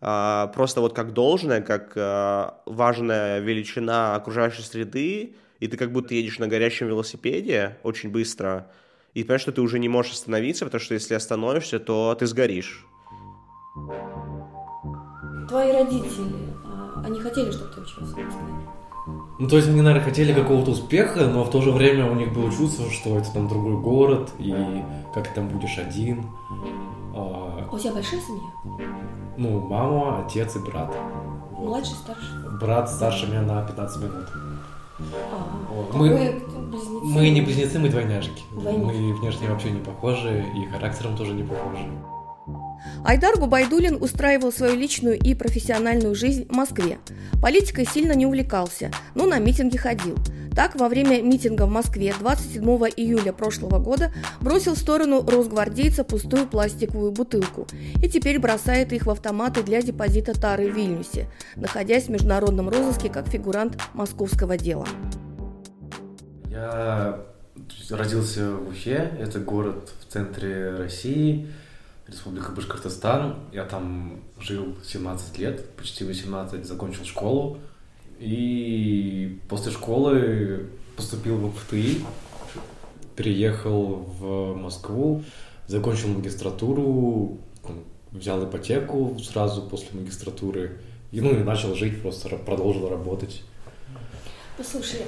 [0.00, 6.14] э, просто вот как должное, как э, важная величина окружающей среды, и ты как будто
[6.14, 8.70] едешь на горящем велосипеде очень быстро,
[9.14, 12.86] и понимаешь, что ты уже не можешь остановиться, потому что если остановишься, то ты сгоришь.
[15.48, 18.44] Твои родители, а, они хотели, чтобы ты учился в Москве?
[19.38, 22.32] Ну, то есть они, наверное, хотели какого-то успеха, но в то же время у них
[22.32, 26.26] было чувство, что это там другой город, и как ты там будешь один.
[27.14, 28.48] А у тебя большая семья?
[29.36, 30.94] Ну, мама, отец и брат.
[31.52, 32.58] Младший, старший?
[32.60, 34.28] Брат старше меня на 15 минут.
[34.98, 35.94] А, вот.
[37.04, 38.42] Мы, мы не близнецы, мы двойняшки.
[38.52, 38.98] двойняшки.
[38.98, 41.86] Мы внешне вообще не похожи, и характером тоже не похожи.
[43.04, 46.98] Айдар Губайдулин устраивал свою личную и профессиональную жизнь в Москве.
[47.42, 50.16] Политикой сильно не увлекался, но на митинги ходил.
[50.54, 52.64] Так, во время митинга в Москве 27
[52.96, 57.66] июля прошлого года бросил в сторону росгвардейца пустую пластиковую бутылку
[58.02, 63.10] и теперь бросает их в автоматы для депозита тары в Вильнюсе, находясь в международном розыске
[63.10, 64.86] как фигурант московского дела.
[66.54, 67.20] Я
[67.90, 71.48] родился в Уфе, это город в центре России–
[72.06, 73.36] Республика Башкортостан.
[73.50, 77.58] Я там жил 17 лет, почти 18, закончил школу.
[78.18, 82.04] И после школы поступил в ФТИ,
[83.16, 85.24] переехал в Москву,
[85.66, 87.38] закончил магистратуру,
[88.12, 90.78] взял ипотеку сразу после магистратуры.
[91.10, 93.42] И, ну, и начал жить, просто продолжил работать.
[94.58, 95.00] Послушай,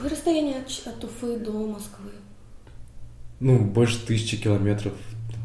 [0.00, 2.10] какое расстояние от, от Уфы до Москвы?
[3.38, 4.94] Ну, больше тысячи километров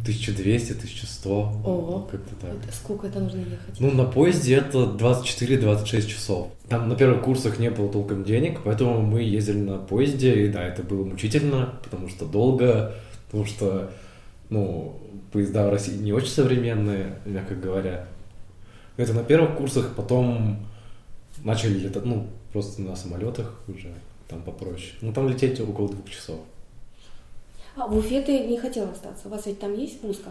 [0.06, 1.28] 1200-1100.
[1.66, 2.08] Ого.
[2.10, 2.51] Как-то так.
[2.51, 3.80] Это Сколько это нужно ехать?
[3.80, 6.47] Ну, на поезде это 24-26 часов.
[6.70, 10.64] Там на первых курсах не было толком денег, поэтому мы ездили на поезде, и да,
[10.64, 12.95] это было мучительно, потому что долго,
[13.26, 13.91] потому что,
[14.49, 15.01] ну,
[15.34, 18.08] поезда в России не очень современные, мягко говоря.
[18.95, 20.66] Это на первых курсах, потом
[21.43, 23.93] начали летать, ну, просто на самолетах уже,
[24.28, 24.94] там попроще.
[25.02, 26.40] Ну, там лететь около двух часов.
[27.76, 29.28] А в Уфе ты не хотел остаться?
[29.28, 30.22] У вас ведь там есть вуз,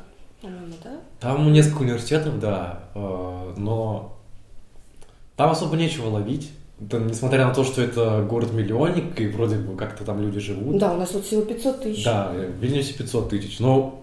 [0.40, 1.00] по-моему, да?
[1.20, 4.16] Там несколько университетов, да, э, но
[5.36, 6.50] там особо нечего ловить.
[6.78, 10.78] Да, несмотря на то, что это город-миллионник, и вроде бы как-то там люди живут.
[10.78, 12.04] Да, у нас вот всего 500 тысяч.
[12.04, 14.02] Да, э, в Вильнюсе 500 тысяч, но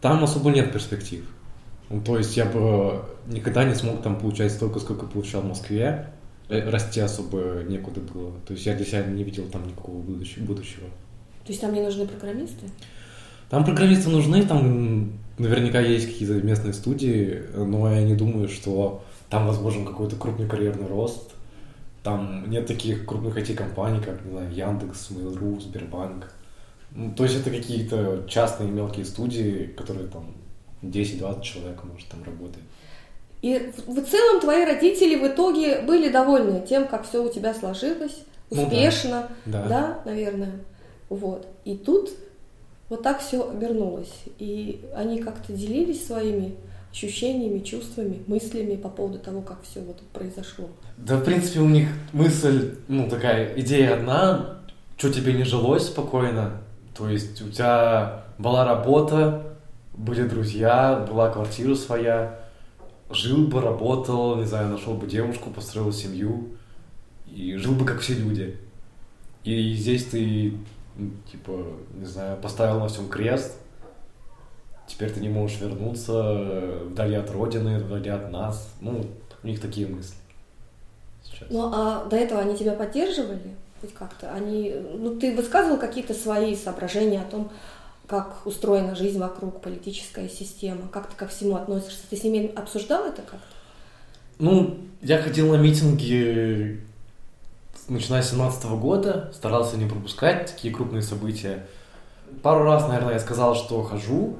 [0.00, 1.24] там особо нет перспектив.
[1.90, 6.10] Ну, то есть я бы никогда не смог там получать столько, сколько получал в Москве.
[6.48, 8.32] Э, Расти особо некуда было.
[8.46, 10.86] То есть я для себя не видел там никакого будущ- будущего.
[11.44, 12.66] То есть там не нужны программисты?
[13.50, 19.46] Там программисты нужны, там наверняка есть какие-то местные студии, но я не думаю, что там
[19.46, 21.32] возможен какой-то крупный карьерный рост.
[22.02, 26.32] Там нет таких крупных IT-компаний, как, не знаю, Яндекс, Mail.ru, Сбербанк.
[26.92, 30.34] Ну, то есть это какие-то частные мелкие студии, которые там
[30.82, 32.64] 10-20 человек, может, там работает.
[33.42, 38.18] И в целом твои родители в итоге были довольны тем, как все у тебя сложилось,
[38.50, 38.62] Ну да.
[38.64, 39.62] успешно, Да.
[39.68, 40.52] да, наверное.
[41.08, 41.46] Вот.
[41.64, 42.10] И тут
[42.88, 44.12] вот так все обернулось.
[44.38, 46.56] И они как-то делились своими
[46.90, 50.68] ощущениями, чувствами, мыслями по поводу того, как все вот произошло.
[50.96, 54.58] Да, в принципе, у них мысль, ну, такая идея одна,
[54.96, 56.60] что тебе не жилось спокойно,
[56.96, 59.42] то есть у тебя была работа,
[59.96, 62.40] были друзья, была квартира своя,
[63.10, 66.48] жил бы, работал, не знаю, нашел бы девушку, построил семью,
[67.26, 68.56] и жил бы как все люди.
[69.44, 70.54] И здесь ты,
[70.96, 73.58] ну, типа, не знаю, поставил на всем крест,
[74.86, 78.74] теперь ты не можешь вернуться вдали от родины, вдали от нас.
[78.80, 79.04] Ну,
[79.42, 80.16] у них такие мысли.
[81.22, 81.48] Сейчас.
[81.50, 83.54] Ну а до этого они тебя поддерживали?
[83.80, 84.32] Хоть как-то?
[84.32, 87.50] Они, ну ты высказывал какие-то свои соображения о том,
[88.08, 92.00] как устроена жизнь вокруг, политическая система, как ты ко всему относишься?
[92.08, 93.38] Ты с ними обсуждал это как-то?
[94.38, 96.80] Ну, я ходил на митинги,
[97.88, 101.66] начиная с 17 года, старался не пропускать такие крупные события.
[102.42, 104.38] Пару раз, наверное, я сказал, что хожу,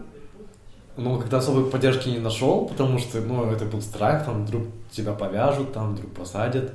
[0.96, 5.12] но когда особой поддержки не нашел, потому что, ну, это был страх, там, вдруг тебя
[5.12, 6.72] повяжут, там, вдруг посадят.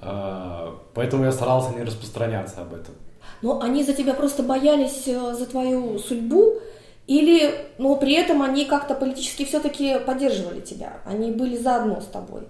[0.00, 2.94] А, Поэтому я старался не распространяться об этом.
[3.42, 6.60] Но они за тебя просто боялись э, за твою судьбу,
[7.06, 10.98] или, но при этом они как-то политически все-таки поддерживали тебя?
[11.04, 12.42] Они были заодно с тобой?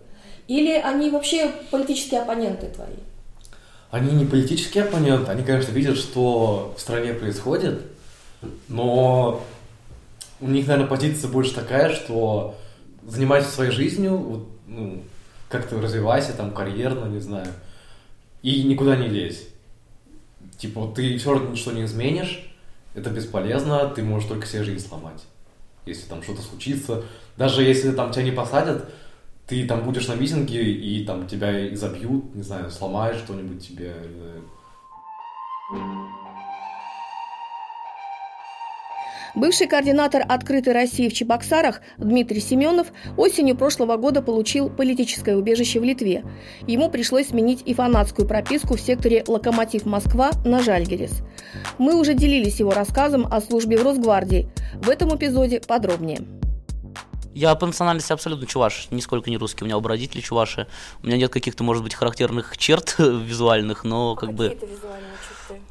[0.46, 2.96] Или они вообще политические оппоненты твои?
[3.90, 7.80] Они не политические оппоненты, они, конечно, видят, что в стране происходит,
[8.68, 9.42] но
[10.40, 12.56] у них, наверное, позиция больше такая, что
[13.06, 15.02] занимайся своей жизнью, вот, ну,
[15.48, 17.46] как-то развивайся там карьерно, не знаю,
[18.42, 19.46] и никуда не лезь.
[20.58, 22.50] Типа, ты все равно ничего не изменишь,
[22.94, 25.24] это бесполезно, ты можешь только себе жизнь сломать.
[25.84, 27.02] Если там что-то случится,
[27.36, 28.88] даже если там тебя не посадят,
[29.46, 33.94] ты там будешь на митинге, и там тебя изобьют, не знаю, сломают что-нибудь тебе.
[34.10, 34.44] не знаю.
[39.34, 45.84] Бывший координатор «Открытой России» в Чебоксарах Дмитрий Семенов осенью прошлого года получил политическое убежище в
[45.84, 46.24] Литве.
[46.68, 51.22] Ему пришлось сменить и фанатскую прописку в секторе «Локомотив Москва» на Жальгерис.
[51.78, 54.48] Мы уже делились его рассказом о службе в Росгвардии.
[54.76, 56.20] В этом эпизоде подробнее.
[57.34, 59.64] Я по национальности абсолютно чуваш, нисколько не русский.
[59.64, 60.68] У меня оба родители чуваши.
[61.02, 64.50] У меня нет каких-то, может быть, характерных черт визуальных, но как бы...
[64.50, 65.13] визуальные?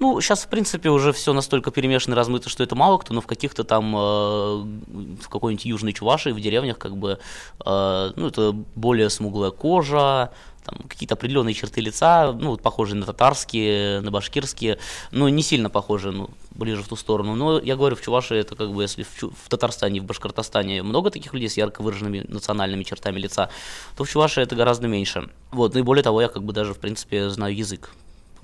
[0.04, 3.22] Ну, сейчас, в принципе, уже все настолько перемешано и размыто, что это мало кто, но
[3.22, 7.20] в каких-то там, э, в какой-нибудь южной Чувашии, в деревнях, как бы,
[7.66, 10.34] э, ну, это более смуглая кожа,
[10.66, 14.78] там, какие-то определенные черты лица, ну, вот похожие на татарские, на башкирские,
[15.12, 17.36] но не сильно похожие, ну, ближе в ту сторону.
[17.36, 20.84] Но я говорю, в Чувашии это как бы, если в, Чу- в Татарстане, в Башкортостане
[20.84, 23.49] много таких людей с ярко выраженными национальными чертами лица,
[23.95, 25.30] то в Чувашии это гораздо меньше.
[25.51, 27.91] Вот, ну и более того, я как бы даже, в принципе, знаю язык.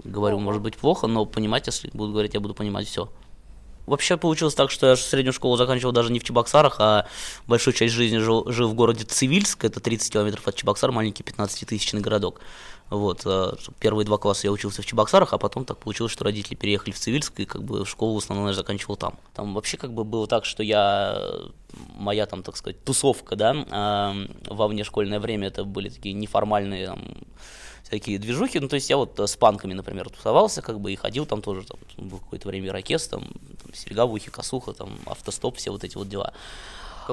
[0.04, 3.10] Говорю, может быть, плохо, но понимать, если буду говорить, я буду понимать все.
[3.90, 7.08] Вообще получилось так, что я среднюю школу заканчивал даже не в Чебоксарах, а
[7.48, 12.00] большую часть жизни жил, жил в городе Цивильск, это 30 километров от Чебоксар, маленький 15-тысячный
[12.00, 12.40] городок.
[12.92, 16.54] Вот, э, первые два класса я учился в Чебоксарах, а потом так получилось, что родители
[16.54, 19.18] переехали в Цивильск, и как бы школу в основном я заканчивал там.
[19.34, 21.24] Там вообще как бы было так, что я,
[21.96, 27.02] моя там, так сказать, тусовка, да, во внешкольное время это были такие неформальные там,
[27.90, 28.60] такие движухи.
[28.60, 31.66] Ну, то есть я вот с панками, например, тусовался, как бы, и ходил там тоже,
[31.66, 33.24] там, был какое-то время ирокез, там,
[33.62, 36.34] там серега в ухе, косуха, там, автостоп, все вот эти вот дела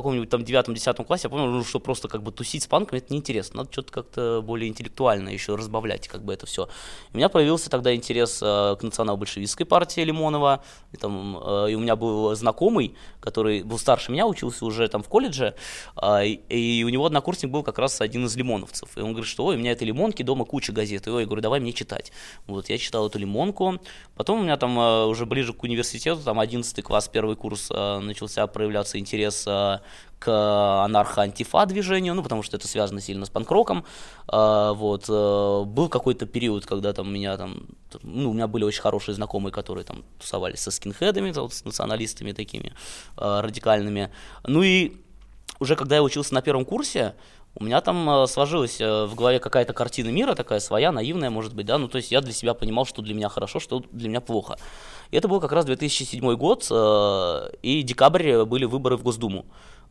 [0.00, 3.12] каком-нибудь там девятом-десятом классе я понял, ну, что просто как бы тусить с панками это
[3.12, 3.58] неинтересно.
[3.58, 6.68] Надо что-то как-то более интеллектуально еще разбавлять как бы это все.
[7.12, 10.62] У меня появился тогда интерес э, к национал-большевистской партии Лимонова.
[10.92, 15.02] И, там, э, и у меня был знакомый, который был старше меня, учился уже там
[15.02, 15.54] в колледже,
[16.00, 18.96] э, и, и у него однокурсник был как раз один из лимоновцев.
[18.96, 21.06] И он говорит, что ой, у меня это лимонки, дома куча газет.
[21.06, 22.12] И ой, я говорю, давай мне читать.
[22.46, 23.80] Вот, я читал эту лимонку.
[24.16, 27.98] Потом у меня там э, уже ближе к университету, там 11 класс, первый курс, э,
[27.98, 29.78] начался проявляться интерес э,
[30.18, 30.28] к
[30.84, 33.84] анархо-антифа движению, ну, потому что это связано сильно с панкроком.
[34.28, 35.04] А, вот.
[35.08, 37.66] Э, был какой-то период, когда там меня там,
[38.02, 42.32] ну, у меня были очень хорошие знакомые, которые там тусовались со скинхедами, вот, с националистами
[42.32, 42.72] такими
[43.18, 44.10] э, радикальными.
[44.44, 44.96] Ну и
[45.60, 47.14] уже когда я учился на первом курсе,
[47.54, 51.66] у меня там э, сложилась в голове какая-то картина мира такая своя, наивная, может быть,
[51.66, 54.22] да, ну, то есть я для себя понимал, что для меня хорошо, что для меня
[54.22, 54.56] плохо.
[55.10, 56.64] И это был как раз 2007 год,
[57.62, 59.46] и декабрь были выборы в Госдуму.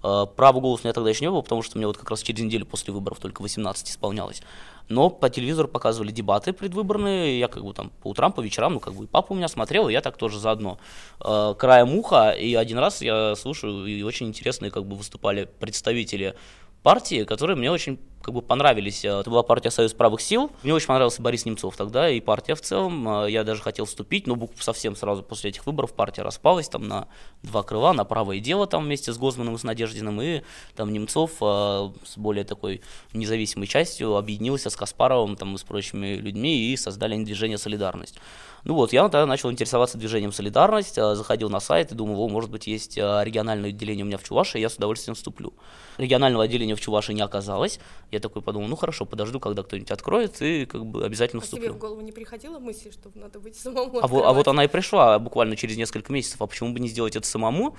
[0.06, 2.22] Э, Право голоса у меня тогда еще не было, потому что мне вот как раз
[2.22, 4.42] через неделю после выборов только 18 исполнялось.
[4.88, 8.80] Но по телевизору показывали дебаты предвыборные, я как бы там по утрам, по вечерам, ну
[8.80, 10.78] как бы и папа у меня смотрел, и я так тоже заодно.
[11.24, 16.36] Э, краем уха, и один раз я слушаю, и очень интересные как бы выступали представители
[16.84, 19.06] партии, которые мне очень как бы понравились.
[19.06, 20.52] Э, это была партия Союз правых сил.
[20.64, 23.08] Мне очень понравился Борис Немцов тогда и партия в целом.
[23.08, 27.08] Э, я даже хотел вступить, но совсем сразу после этих выборов партия распалась там на
[27.44, 30.42] два крыла, на правое дело там вместе с Гозманом и с Надеждиным, и
[30.76, 32.82] там Немцов э, с более такой
[33.14, 38.18] независимой частью объединился с Каспаровым там и с прочими людьми и создали движение «Солидарность».
[38.64, 42.50] Ну вот, я тогда начал интересоваться движением «Солидарность», заходил на сайт и думал, о, может
[42.50, 45.54] быть, есть региональное отделение у меня в Чувашии, я с удовольствием вступлю.
[45.98, 47.80] Регионального отделения в Чувашии не оказалось.
[48.16, 51.66] Я такой подумал, ну хорошо, подожду, когда кто-нибудь откроет, и как бы обязательно а вступлю.
[51.66, 54.64] тебе в голову не приходила мысль, что надо быть самому а, вот, а вот она
[54.64, 57.76] и пришла буквально через несколько месяцев, а почему бы не сделать это самому?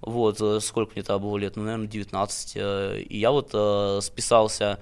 [0.00, 2.52] Вот, э, сколько мне тогда было лет, ну, наверное, 19.
[2.54, 4.78] Э, и я вот э, списался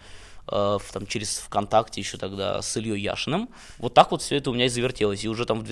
[0.47, 3.49] э, там, через ВКонтакте еще тогда с Ильей Яшиным.
[3.79, 5.25] Вот так вот все это у меня и завертелось.
[5.25, 5.65] И уже там в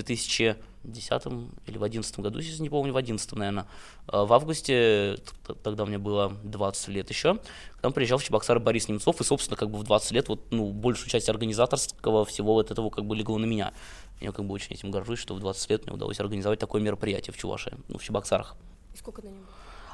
[0.91, 1.25] 2010
[1.67, 3.67] или в 2011 году, если не помню, в 2011, наверное,
[4.07, 5.17] э, в августе,
[5.63, 7.35] тогда мне было 20 лет еще,
[7.79, 10.41] к нам приезжал в Чебоксары Борис Немцов, и, собственно, как бы в 20 лет вот,
[10.51, 13.73] ну, большую часть организаторского всего вот этого как бы легло на меня.
[14.19, 17.33] Я как бы очень этим горжусь, что в 20 лет мне удалось организовать такое мероприятие
[17.33, 18.55] в Чувашии, ну, в Чебоксарах.
[18.93, 19.47] И сколько на нем было?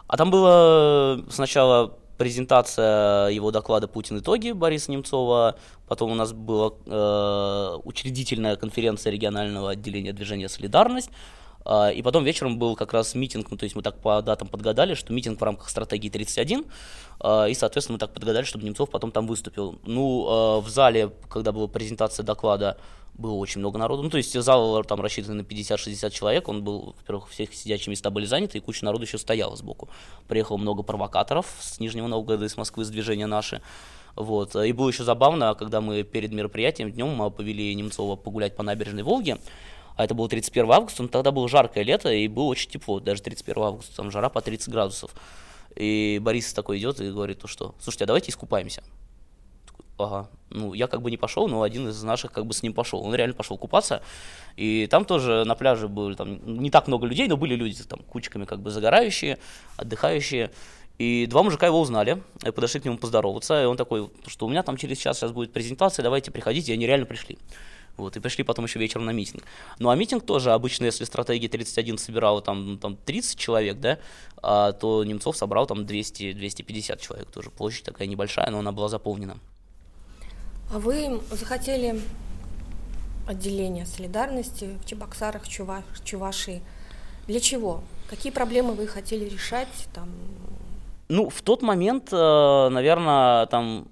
[0.08, 4.20] А там было сначала презентация его доклада «Путин.
[4.20, 5.58] Итоги» Бориса Немцова.
[5.88, 11.10] Потом у нас была э, учредительная конференция регионального отделения движения «Солидарность».
[11.66, 14.48] Э, и потом вечером был как раз митинг, ну, то есть мы так по датам
[14.48, 16.66] подгадали, что митинг в рамках стратегии 31,
[17.20, 19.80] э, и, соответственно, мы так подгадали, чтобы Немцов потом там выступил.
[19.86, 22.78] Ну, э, в зале, когда была презентация доклада,
[23.16, 24.02] было очень много народу.
[24.02, 28.10] Ну, то есть зал там рассчитан на 50-60 человек, он был, во-первых, все сидячие места
[28.10, 29.90] были заняты, и куча народу еще стояла сбоку.
[30.28, 33.62] Приехало много провокаторов с Нижнего Новгорода, из Москвы, с движения «Наши».
[34.16, 34.56] Вот.
[34.56, 39.38] И было еще забавно, когда мы перед мероприятием днем повели Немцова погулять по набережной Волги,
[39.96, 43.22] а это было 31 августа, но тогда было жаркое лето, и было очень тепло, даже
[43.22, 45.14] 31 августа, там жара по 30 градусов.
[45.76, 48.84] И Борис такой идет и говорит, ну что, слушайте, а давайте искупаемся.
[49.98, 50.28] Ага.
[50.50, 53.02] Ну, я как бы не пошел, но один из наших как бы с ним пошел.
[53.02, 54.02] Он реально пошел купаться.
[54.58, 58.00] И там тоже на пляже были там не так много людей, но были люди там
[58.00, 59.38] кучками как бы загорающие,
[59.78, 60.52] отдыхающие.
[61.00, 64.50] И два мужика его узнали, и подошли к нему поздороваться, и он такой, что у
[64.50, 67.40] меня там через час сейчас будет презентация, давайте приходите, и они реально пришли.
[67.98, 69.44] Вот, и пришли потом еще вечером на митинг.
[69.78, 74.00] Ну, а митинг тоже обычно, если стратегия 31 собирала там, там 30 человек, да,
[74.42, 77.52] а, то Немцов собрал там 200-250 человек тоже.
[77.52, 79.38] Площадь такая небольшая, но она была заполнена.
[80.74, 82.02] А вы захотели
[83.28, 86.62] отделение солидарности в Чебоксарах, Чува, Чувашии.
[87.28, 87.84] Для чего?
[88.10, 89.88] Какие проблемы вы хотели решать?
[89.94, 90.10] Там...
[91.10, 93.88] Ну, в тот момент, э, наверное, там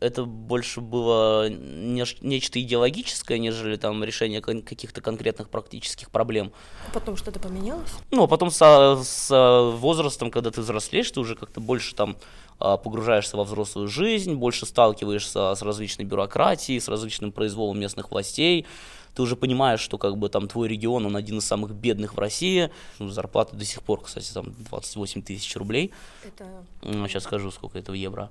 [0.00, 6.52] это больше было нечто идеологическое, нежели там решение каких-то конкретных практических проблем.
[6.88, 7.90] А потом что-то поменялось?
[8.10, 9.30] Ну, а потом со, с
[9.76, 12.16] возрастом, когда ты взрослеешь, ты уже как-то больше там
[12.58, 18.66] а, погружаешься во взрослую жизнь, больше сталкиваешься с различной бюрократией, с различным произволом местных властей,
[19.14, 22.18] ты уже понимаешь, что как бы там твой регион, он один из самых бедных в
[22.18, 22.70] России.
[22.98, 25.92] Ну, зарплата до сих пор, кстати, там 28 тысяч рублей.
[26.24, 26.64] Это...
[27.08, 28.30] Сейчас скажу, сколько это в евро.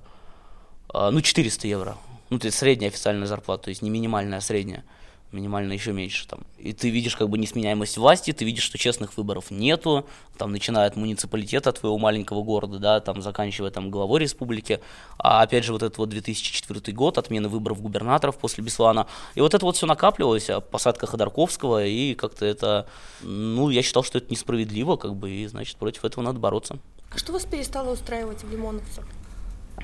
[0.92, 1.96] А, ну, 400 евро.
[2.30, 4.84] Ну, это средняя официальная зарплата, то есть не минимальная, а средняя.
[5.32, 6.40] минимально еще меньше там.
[6.58, 10.86] И ты видишь как бы несменяемость власти, ты видишь, что честных выборов нету, там, начиная
[10.86, 14.80] от муниципалитета твоего маленького города, да, там, заканчивая там главой республики,
[15.18, 19.54] а опять же вот этот вот 2004 год, отмена выборов губернаторов после Беслана, и вот
[19.54, 22.86] это вот все накапливалось, а посадка Ходорковского, и как-то это,
[23.22, 26.78] ну, я считал, что это несправедливо, как бы, и, значит, против этого надо бороться.
[27.12, 29.04] А что вас перестало устраивать в Лимоновцах?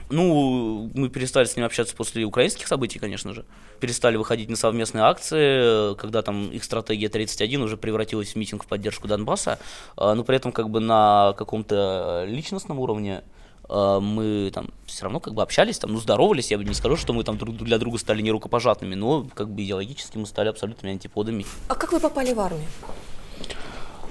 [0.08, 3.44] Ну, мы перестали с ним общаться после украинских событий, конечно же.
[3.80, 8.66] Перестали выходить на совместные акции, когда там их стратегия 31 уже превратилась в митинг в
[8.66, 9.58] поддержку Донбасса.
[9.96, 13.24] А, но при этом как бы на каком-то личностном уровне
[13.68, 16.96] а, мы там все равно как бы общались, там, ну, здоровались, я бы не скажу,
[16.96, 20.48] что мы там друг для друга стали не рукопожатными, но как бы идеологически мы стали
[20.48, 21.44] абсолютными антиподами.
[21.68, 22.68] А как вы попали в армию?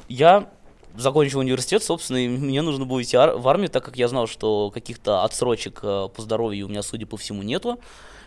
[0.08, 0.50] Я
[0.98, 4.72] закончил университет, собственно, и мне нужно было идти в армию, так как я знал, что
[4.72, 7.80] каких-то отсрочек э, по здоровью у меня, судя по всему, нету.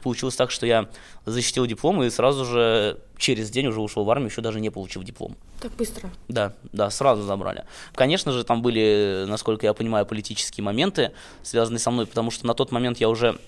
[0.02, 0.88] Получилось так, что я
[1.26, 5.02] защитил диплом и сразу же через день уже ушел в армию, еще даже не получив
[5.02, 5.36] диплом.
[5.60, 6.10] Так быстро?
[6.28, 7.64] Да, да, сразу забрали.
[7.94, 11.12] Конечно же, там были, насколько я понимаю, политические моменты,
[11.42, 13.38] связанные со мной, потому что на тот момент я уже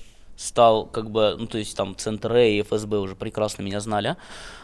[0.41, 4.17] стал как бы, ну то есть там Центр и ФСБ уже прекрасно меня знали.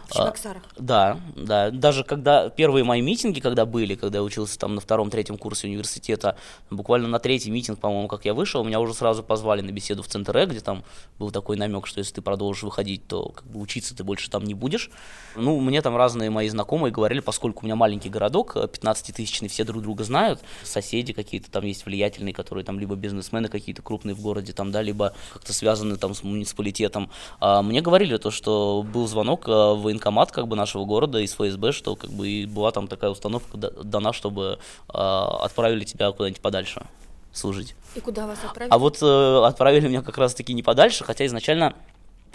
[0.09, 0.62] В Чебоксарах?
[0.77, 1.70] А, да, да.
[1.70, 6.37] Даже когда первые мои митинги, когда были, когда я учился там на втором-третьем курсе университета,
[6.70, 10.07] буквально на третий митинг, по-моему, как я вышел, меня уже сразу позвали на беседу в
[10.07, 10.85] Центр где там
[11.18, 14.45] был такой намек, что если ты продолжишь выходить, то как бы учиться ты больше там
[14.45, 14.91] не будешь.
[15.35, 19.83] Ну, мне там разные мои знакомые говорили, поскольку у меня маленький городок, 15-тысячный, все друг
[19.83, 24.53] друга знают, соседи какие-то там есть влиятельные, которые там либо бизнесмены какие-то крупные в городе,
[24.53, 25.65] там, да, либо как-то связаны
[25.96, 27.10] там с муниципалитетом.
[27.40, 31.72] А мне говорили то, что был звонок в военкомат как бы нашего города из ФСБ,
[31.72, 34.58] что как бы и была там такая установка дана, чтобы
[34.88, 36.86] э, отправили тебя куда-нибудь подальше
[37.32, 37.74] служить.
[37.94, 38.72] И куда вас отправили?
[38.72, 41.74] А вот э, отправили меня как раз-таки не подальше, хотя изначально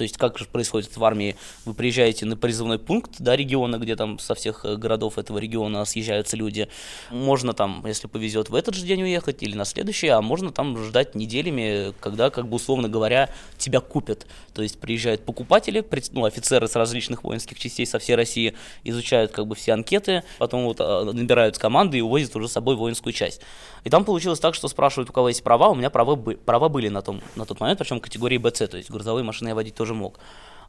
[0.01, 1.35] то есть как же происходит в армии?
[1.63, 5.85] Вы приезжаете на призывной пункт да, региона, где там со всех э, городов этого региона
[5.85, 6.69] съезжаются люди.
[7.11, 10.75] Можно там, если повезет, в этот же день уехать или на следующий, а можно там
[10.85, 13.29] ждать неделями, когда, как бы условно говоря,
[13.59, 14.25] тебя купят.
[14.55, 19.45] То есть приезжают покупатели, ну, офицеры с различных воинских частей со всей России, изучают как
[19.45, 23.41] бы все анкеты, потом вот а, набирают команды и увозят уже с собой воинскую часть.
[23.83, 26.87] И там получилось так, что спрашивают, у кого есть права, у меня права, права были
[26.87, 29.90] на, том, на тот момент, причем категории БЦ, то есть грузовые машины я водить тоже
[29.95, 30.19] мог.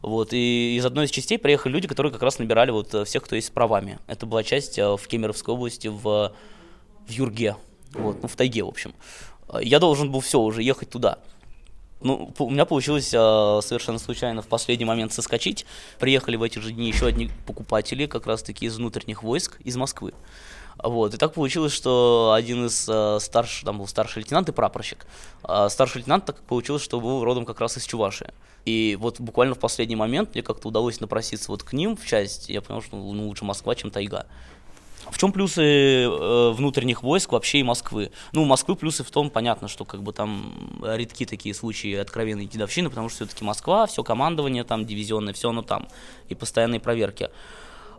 [0.02, 3.22] Вот, и из одной из частей приехали люди, которые как раз набирали вот э, всех,
[3.22, 4.00] кто есть с правами.
[4.08, 6.32] Это была часть э, в Кемеровской области, в,
[7.06, 7.56] в Юрге,
[7.92, 8.94] вот, ну, в тайге, в общем.
[9.60, 11.18] Я должен был все, уже ехать туда.
[12.00, 15.66] Ну, у меня получилось э, совершенно случайно в последний момент соскочить.
[16.00, 20.12] Приехали в эти же дни еще одни покупатели, как раз-таки из внутренних войск, из Москвы.
[20.78, 25.06] Вот, и так получилось, что один из э, старших, там был старший лейтенант и прапорщик.
[25.42, 28.32] А старший лейтенант так получилось, что был родом как раз из Чувашии.
[28.64, 32.48] И вот буквально в последний момент мне как-то удалось напроситься вот к ним в часть,
[32.48, 34.26] я понял, что ну, лучше Москва, чем тайга.
[35.10, 38.12] В чем плюсы э, внутренних войск вообще и Москвы?
[38.32, 42.46] Ну, у Москвы плюсы в том, понятно, что как бы там редки такие случаи откровенной
[42.46, 45.88] дедовщины, потому что все-таки Москва, все командование там дивизионное, все оно там,
[46.28, 47.30] и постоянные проверки.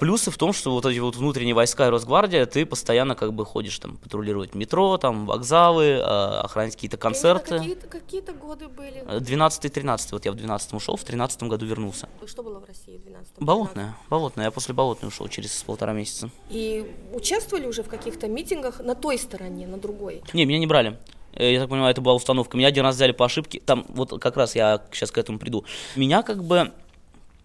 [0.04, 3.45] Плюсы в том, что вот эти вот внутренние войска и Росгвардия, ты постоянно как бы
[3.45, 7.58] ходишь там патрулировать метро, там вокзалы, э, охранять какие-то концерты.
[7.58, 9.01] Какие-то, какие-то годы были?
[9.06, 12.10] 12-13, вот я в 12 ушел, в 13 году вернулся.
[12.26, 14.43] Что было в России в 12 Болотная, болотная.
[14.43, 16.30] Я после болотной ушел через полтора месяца.
[16.49, 20.22] И участвовали уже в каких-то митингах на той стороне, на другой?
[20.34, 20.99] Не, меня не брали.
[21.32, 22.58] Я так понимаю, это была установка.
[22.58, 23.62] Меня один раз взяли по ошибке.
[23.66, 25.64] Там, вот как раз я сейчас к этому приду.
[25.95, 26.74] Меня как бы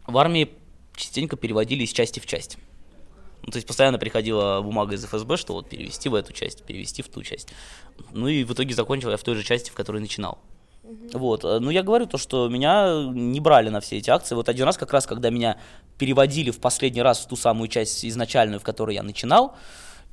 [0.09, 0.51] в армии
[0.99, 2.59] частенько переводили из части в часть.
[3.43, 7.03] Ну, то есть постоянно приходила бумага из ФСБ, что вот перевести в эту часть, перевести
[7.03, 7.49] в ту часть.
[8.13, 10.39] Ну и в итоге закончил я в той же части, в которой начинал.
[11.13, 14.35] Вот, ну я говорю то, что меня не брали на все эти акции.
[14.35, 15.59] Вот один раз как раз, когда меня
[15.99, 19.55] переводили в последний раз в ту самую часть изначальную, в которой я начинал,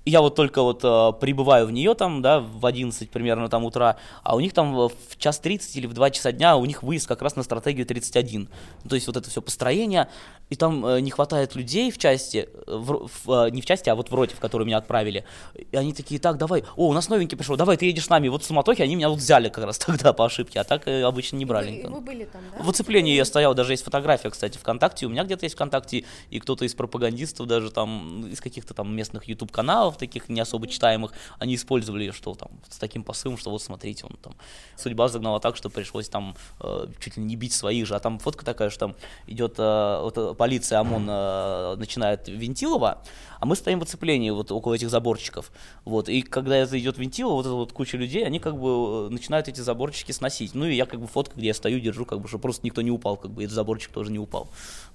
[0.05, 3.97] я вот только вот э, прибываю в нее там, да, в 11 примерно там утра,
[4.23, 7.07] а у них там в час 30 или в 2 часа дня у них выезд
[7.07, 8.47] как раз на стратегию 31.
[8.83, 10.07] Ну, то есть вот это все построение,
[10.49, 13.95] и там э, не хватает людей в части, в, в, э, не в части, а
[13.95, 15.25] вот в роте, в которую меня отправили.
[15.71, 18.27] И они такие, так, давай, о, у нас новенький пришел, давай, ты едешь с нами.
[18.27, 21.01] Вот в суматохе они меня вот взяли как раз тогда по ошибке, а так э,
[21.03, 21.81] обычно не брали.
[21.83, 22.63] Вы, вы были там, да?
[22.63, 26.39] В оцеплении я стоял, даже есть фотография, кстати, ВКонтакте, у меня где-то есть ВКонтакте, и
[26.39, 31.11] кто-то из пропагандистов даже там, из каких-то там местных YouTube-каналов, журналов таких не особо читаемых,
[31.39, 34.33] они использовали, что там, с таким посылом, что вот смотрите, он там,
[34.77, 38.19] судьба загнала так, что пришлось там э, чуть ли не бить своих же, а там
[38.19, 38.95] фотка такая, что там
[39.27, 43.01] идет э, вот, э, полиция, ОМОН э, начинает Вентилова,
[43.39, 45.51] а мы стоим в оцеплении вот около этих заборчиков,
[45.85, 49.09] вот, и когда это идет Вентилова, вот эта вот куча людей, они как бы э,
[49.09, 52.19] начинают эти заборчики сносить, ну и я как бы фотка, где я стою, держу, как
[52.19, 54.47] бы, чтобы просто никто не упал, как бы, и этот заборчик тоже не упал.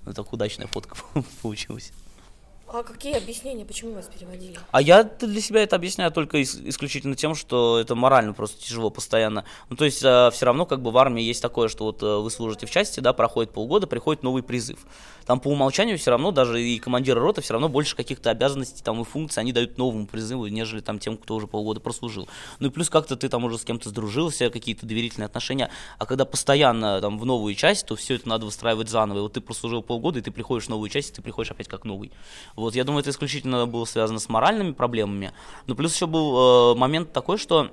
[0.06, 0.96] Ну, так удачная фотка
[1.42, 1.92] получилась.
[2.72, 4.56] А какие объяснения, почему вас переводили?
[4.70, 8.90] А я для себя это объясняю только ис- исключительно тем, что это морально просто тяжело
[8.90, 9.44] постоянно.
[9.70, 12.18] Ну, то есть э, все равно как бы в армии есть такое, что вот э,
[12.18, 14.78] вы служите в части, да, проходит полгода, приходит новый призыв.
[15.26, 19.00] Там по умолчанию все равно даже и командиры роты все равно больше каких-то обязанностей там
[19.00, 22.28] и функций они дают новому призыву, нежели там тем, кто уже полгода прослужил.
[22.60, 25.70] Ну и плюс как-то ты там уже с кем-то сдружился, какие-то доверительные отношения.
[25.98, 29.18] А когда постоянно там в новую часть, то все это надо выстраивать заново.
[29.18, 31.68] И вот ты прослужил полгода, и ты приходишь в новую часть, и ты приходишь опять
[31.68, 32.12] как новый.
[32.60, 35.32] Вот, я думаю, это исключительно было связано с моральными проблемами.
[35.66, 37.70] Но плюс еще был э, момент такой, что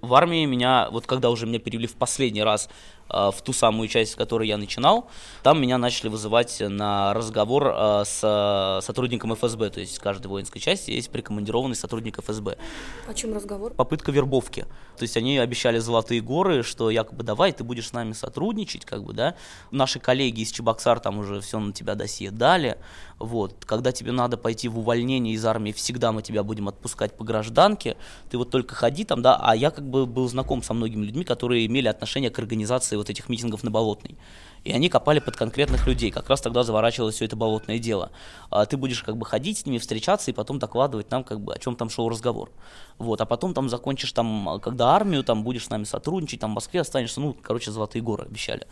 [0.00, 2.68] в армии меня, вот когда уже меня перевели в последний раз
[3.08, 5.08] в ту самую часть, с которой я начинал,
[5.42, 10.26] там меня начали вызывать на разговор э, с э, сотрудником ФСБ, то есть в каждой
[10.26, 12.58] воинской части есть прикомандированный сотрудник ФСБ.
[13.06, 13.72] О чем разговор?
[13.74, 14.66] Попытка вербовки.
[14.96, 19.04] То есть они обещали золотые горы, что якобы давай, ты будешь с нами сотрудничать, как
[19.04, 19.36] бы, да.
[19.70, 22.78] Наши коллеги из Чебоксар там уже все на тебя досье дали.
[23.18, 27.24] Вот, когда тебе надо пойти в увольнение из армии, всегда мы тебя будем отпускать по
[27.24, 27.96] гражданке.
[28.30, 29.38] Ты вот только ходи там, да.
[29.40, 33.10] А я как бы был знаком со многими людьми, которые имели отношение к организации вот
[33.10, 34.16] этих митингов на Болотной.
[34.64, 36.10] И они копали под конкретных людей.
[36.10, 38.10] Как раз тогда заворачивалось все это болотное дело.
[38.50, 41.54] А ты будешь как бы ходить с ними, встречаться и потом докладывать нам, как бы,
[41.54, 42.50] о чем там шел разговор.
[42.98, 43.20] Вот.
[43.20, 46.80] А потом там закончишь там, когда армию, там будешь с нами сотрудничать, там в Москве
[46.80, 48.66] останешься, ну, короче, золотые горы обещали.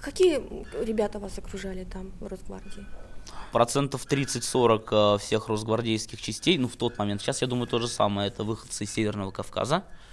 [0.00, 0.42] Какие
[0.84, 2.86] ребята вас окружали там в Росгвардии?
[3.52, 8.28] Процентов 30-40 всех росгвардейских частей, ну, в тот момент, сейчас, я думаю, то же самое,
[8.28, 10.03] это выходцы из Северного Кавказа, э,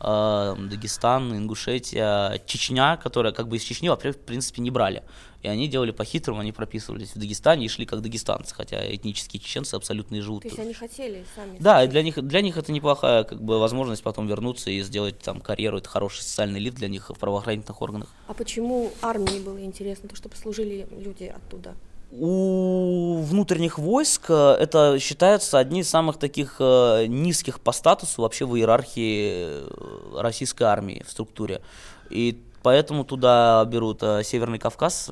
[0.00, 5.02] Дагестан, Ингушетия, Чечня, которая как бы из Чечни, вообще, в принципе, не брали.
[5.42, 9.74] И они делали по-хитрому, они прописывались в Дагестане и шли как дагестанцы, хотя этнические чеченцы
[9.74, 10.42] абсолютно и живут.
[10.42, 11.56] То есть они хотели сами?
[11.58, 15.18] Да, и для них, для них это неплохая как бы, возможность потом вернуться и сделать
[15.18, 18.08] там карьеру, это хороший социальный лифт для них в правоохранительных органах.
[18.26, 21.74] А почему армии было интересно, то, чтобы служили люди оттуда?
[22.12, 28.46] У внутренних войск э, это считается одни из самых таких э, низких по статусу вообще
[28.46, 31.62] в иерархии э, российской армии в структуре.
[32.10, 35.10] И поэтому туда берут э, Северный Кавказ,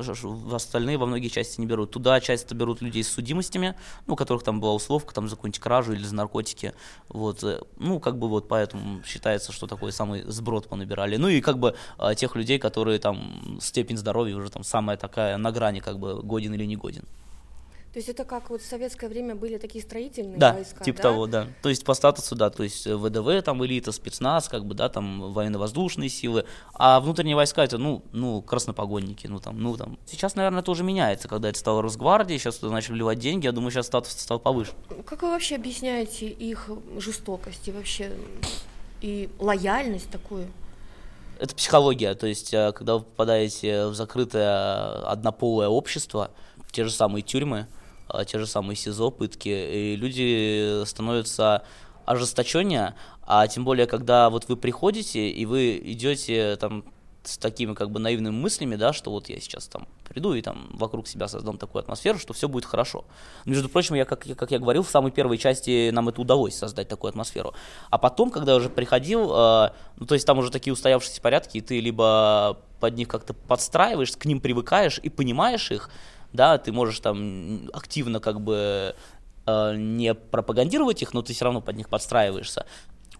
[0.53, 1.91] остальные во многие части не берут.
[1.91, 3.75] Туда часто берут людей с судимостями,
[4.07, 6.75] ну, у которых там была условка там за какую-нибудь кражу или за наркотики.
[7.09, 11.17] Вот, э, ну, как бы вот поэтому считается, что такой самый сброд понабирали.
[11.17, 15.37] Ну и как бы э, тех людей, которые там степень здоровья уже там самая такая
[15.37, 17.05] на грани, как бы годен или не годен.
[17.99, 21.03] То есть это как вот в советское время были такие строительные Да, войска, типа да?
[21.03, 21.49] того, да.
[21.63, 24.89] То есть по статусу, да, то есть э, ВДВ, там элита, спецназ, как бы, да,
[24.89, 26.45] там военно-воздушные силы,
[26.75, 29.99] а внутренние войска это, ну, ну, краснопогонники, ну, там, ну, там.
[30.07, 33.53] Сейчас, наверное, это уже меняется, когда это стало Росгвардией, сейчас туда начали вливать деньги, я
[33.53, 34.71] думаю, сейчас статус стал повыше.
[35.05, 38.13] Как вы вообще объясняете их жестокость и вообще
[39.01, 40.47] и лояльность такую?
[41.41, 46.31] Это психология, то есть, э, когда вы попадаете в закрытое однополое общество,
[46.71, 47.67] те же самые тюрьмы,
[48.27, 51.63] те же самые СИЗО, пытки, и люди становятся
[52.05, 56.85] ожесточеннее, а тем более, когда вот вы приходите, и вы идете там
[57.29, 60.71] с такими как бы наивными мыслями, да, что вот я сейчас там приду и там
[60.73, 63.05] вокруг себя создам такую атмосферу, что все будет хорошо.
[63.45, 66.89] Между прочим, я, как, как я говорил, в самой первой части нам это удалось создать
[66.89, 67.53] такую атмосферу.
[67.91, 71.59] А потом, когда я уже приходил, э, ну, то есть там уже такие устоявшиеся порядки,
[71.59, 75.91] и ты либо под них как-то подстраиваешься, к ним привыкаешь и понимаешь их,
[76.39, 78.95] да, ты можешь там активно как бы
[79.47, 82.65] э, не пропагандировать их, но ты все равно под них подстраиваешься.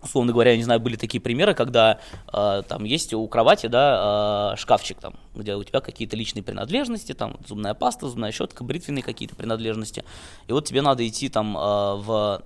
[0.01, 1.99] Условно говоря, я не знаю, были такие примеры, когда
[2.33, 7.13] э, там есть у кровати, да, э, шкафчик там, где у тебя какие-то личные принадлежности,
[7.13, 10.05] там зубная паста, зубная щетка, бритвенные какие-то принадлежности.
[10.47, 11.61] И вот тебе надо идти там э,
[11.97, 12.43] в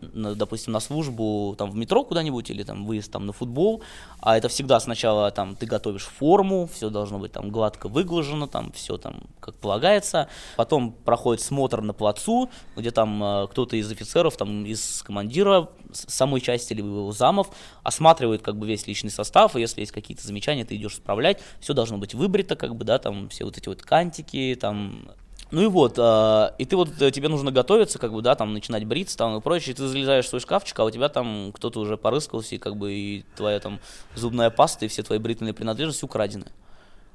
[0.00, 3.82] на- допустим, на службу там в метро куда-нибудь или там выезд там на футбол,
[4.20, 8.72] а это всегда сначала там ты готовишь форму, все должно быть там гладко выглажено, там
[8.72, 14.36] все там как полагается, потом проходит смотр на плацу, где там э, кто-то из офицеров,
[14.36, 17.50] там из командира самой части либо его замов
[17.82, 21.74] осматривает как бы весь личный состав, и если есть какие-то замечания, ты идешь исправлять, все
[21.74, 25.08] должно быть выбрито, как бы, да, там все вот эти вот кантики, там
[25.54, 28.52] ну и вот, э, и ты вот, э, тебе нужно готовиться, как бы, да, там,
[28.52, 31.52] начинать бриться, там, и прочее, и ты залезаешь в свой шкафчик, а у тебя там
[31.54, 33.78] кто-то уже порыскался, и как бы, и твоя там
[34.16, 36.46] зубная паста, и все твои бритвенные принадлежности украдены.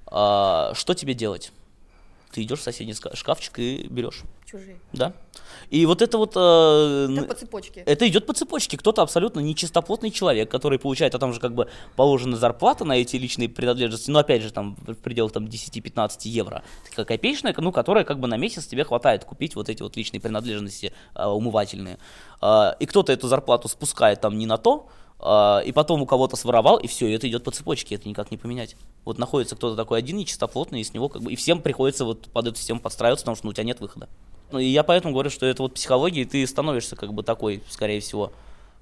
[0.07, 1.51] А, что тебе делать?
[2.31, 4.23] Ты идешь в соседний шкафчик и берешь.
[4.45, 4.79] Чужие.
[4.93, 5.13] Да.
[5.69, 6.33] И вот это вот...
[6.35, 7.81] э, Это по цепочке.
[7.81, 8.77] это идет по цепочке.
[8.77, 13.15] Кто-то абсолютно нечистоплотный человек, который получает, а там же как бы положена зарплата на эти
[13.15, 16.63] личные принадлежности, ну, опять же, там, в пределах там 10-15 евро.
[16.89, 20.19] Такая копеечная, ну, которая как бы на месяц тебе хватает купить вот эти вот личные
[20.19, 21.99] принадлежности а, умывательные.
[22.41, 24.89] А, и кто-то эту зарплату спускает там не на то,
[25.21, 28.37] и потом у кого-то своровал, и все, и это идет по цепочке, это никак не
[28.37, 28.77] поменять.
[29.03, 32.29] Вот находится кто-то такой один нечистоплотный, и с него как бы, и всем приходится вот
[32.29, 34.07] под эту систему подстраиваться, потому что ну, у тебя нет выхода.
[34.51, 37.61] Ну, и я поэтому говорю, что это вот психология, и ты становишься как бы такой,
[37.69, 38.31] скорее всего.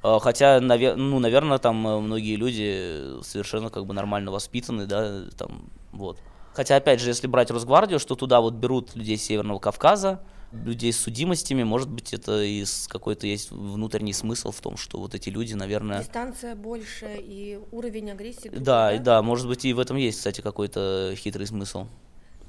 [0.04, 5.24] А, Хотя, наве- ну, наверное, там э, многие люди совершенно как бы нормально воспитаны, да,
[5.38, 6.20] там, вот.
[6.54, 10.20] Хотя, опять же, если брать Росгвардию, что туда вот берут людей Северного Кавказа,
[10.52, 15.14] людей с судимостями, может быть, это и какой-то есть внутренний смысл в том, что вот
[15.14, 16.00] эти люди, наверное...
[16.00, 18.50] Дистанция больше и уровень агрессии.
[18.50, 21.88] Да, и да, может быть, и в этом есть, кстати, какой-то хитрый смысл.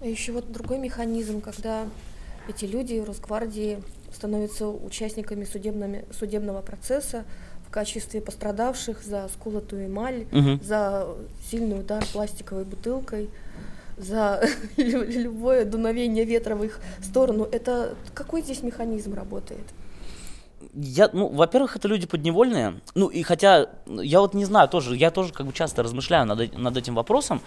[0.01, 1.86] А еще вот другой механизм, когда
[2.49, 3.82] эти люди Росгвардии
[4.14, 7.24] становятся участниками судебными, судебного процесса
[7.66, 10.61] в качестве пострадавших за скулотую эмаль, Мгм.
[10.62, 11.09] за
[11.51, 13.28] сильный удар пластиковой бутылкой,
[13.99, 14.40] за
[14.76, 17.49] лю- любое дуновение ветра в их сторону.
[17.51, 19.64] Это какой здесь механизм работает?
[20.74, 22.80] Я, ну, во-первых, это люди подневольные.
[22.94, 26.40] Ну, и хотя, я вот не знаю тоже, я тоже как бы часто размышляю над,
[26.40, 27.40] э- над этим вопросом.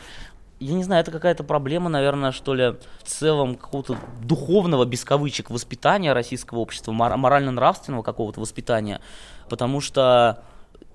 [0.60, 5.50] Я не знаю, это какая-то проблема, наверное, что ли, в целом какого-то духовного, без кавычек,
[5.50, 9.02] воспитания российского общества, мор- морально-нравственного какого-то воспитания.
[9.50, 10.44] Потому что,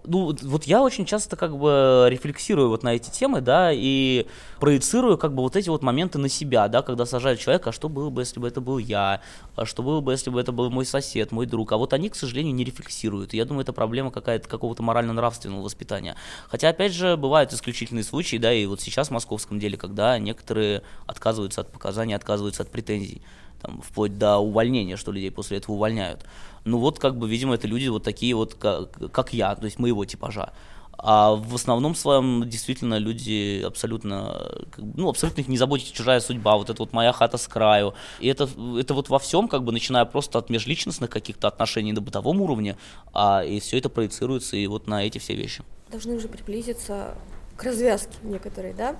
[0.06, 4.26] ну, вот- я очень часто как бы рефлексирую вот на эти темы, да, и
[4.60, 7.88] проецирую как бы вот эти вот моменты на себя, да, когда сажают человека, а что
[7.88, 9.20] было бы, если бы это был я,
[9.54, 12.08] а что было бы, если бы это был мой сосед, мой друг, а вот они,
[12.08, 13.34] к сожалению, не рефлексируют.
[13.34, 16.16] Я думаю, это проблема какая-то какого-то морально-нравственного воспитания.
[16.48, 20.82] Хотя, опять же, бывают исключительные случаи, да, и вот сейчас в московском деле, когда некоторые
[21.06, 23.22] отказываются от показаний, отказываются от претензий,
[23.66, 26.24] там, вплоть до увольнения, что людей после этого увольняют.
[26.64, 29.78] Ну вот, как бы, видимо, это люди вот такие вот, как, как я, то есть
[29.78, 30.52] моего типажа.
[30.98, 36.70] А в основном своем действительно люди абсолютно, ну, абсолютно их не заботит чужая судьба, вот
[36.70, 37.94] это вот моя хата с краю.
[38.20, 38.48] И это,
[38.78, 42.76] это вот во всем, как бы, начиная просто от межличностных каких-то отношений на бытовом уровне,
[43.12, 45.64] а, и все это проецируется и вот на эти все вещи.
[45.90, 47.14] Должны уже приблизиться
[47.56, 48.96] к развязке некоторые, да?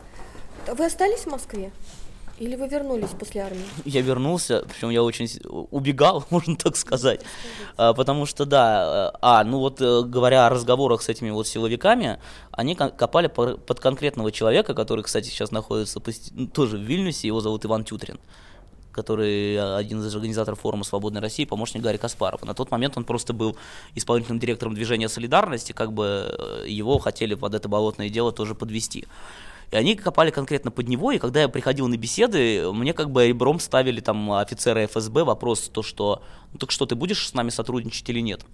[0.66, 1.72] Вы остались в Москве?
[2.38, 3.64] Или вы вернулись после армии?
[3.84, 5.28] Я вернулся, причем я очень
[5.70, 7.22] убегал, можно так сказать,
[7.76, 11.46] А, потому что, да, э, а, ну вот э, говоря о разговорах с этими вот
[11.46, 12.18] силовиками,
[12.50, 16.00] они копали по- под конкретного человека, который, кстати, сейчас находится
[16.32, 18.18] ну, тоже в Вильнюсе, его зовут Иван Тютрин
[18.96, 22.44] который э, один из организаторов форума «Свободной России», помощник Гарри Каспарова.
[22.46, 23.56] На тот момент он просто был
[23.94, 26.34] исполнительным директором движения «Солидарности», как бы
[26.64, 29.06] э, его хотели под это болотное дело тоже подвести.
[29.70, 33.26] И они копали конкретно под него, и когда я приходил на беседы, мне как бы
[33.26, 37.50] ребром ставили там офицеры ФСБ вопрос, то что, ну так что, ты будешь с нами
[37.50, 38.44] сотрудничать или нет?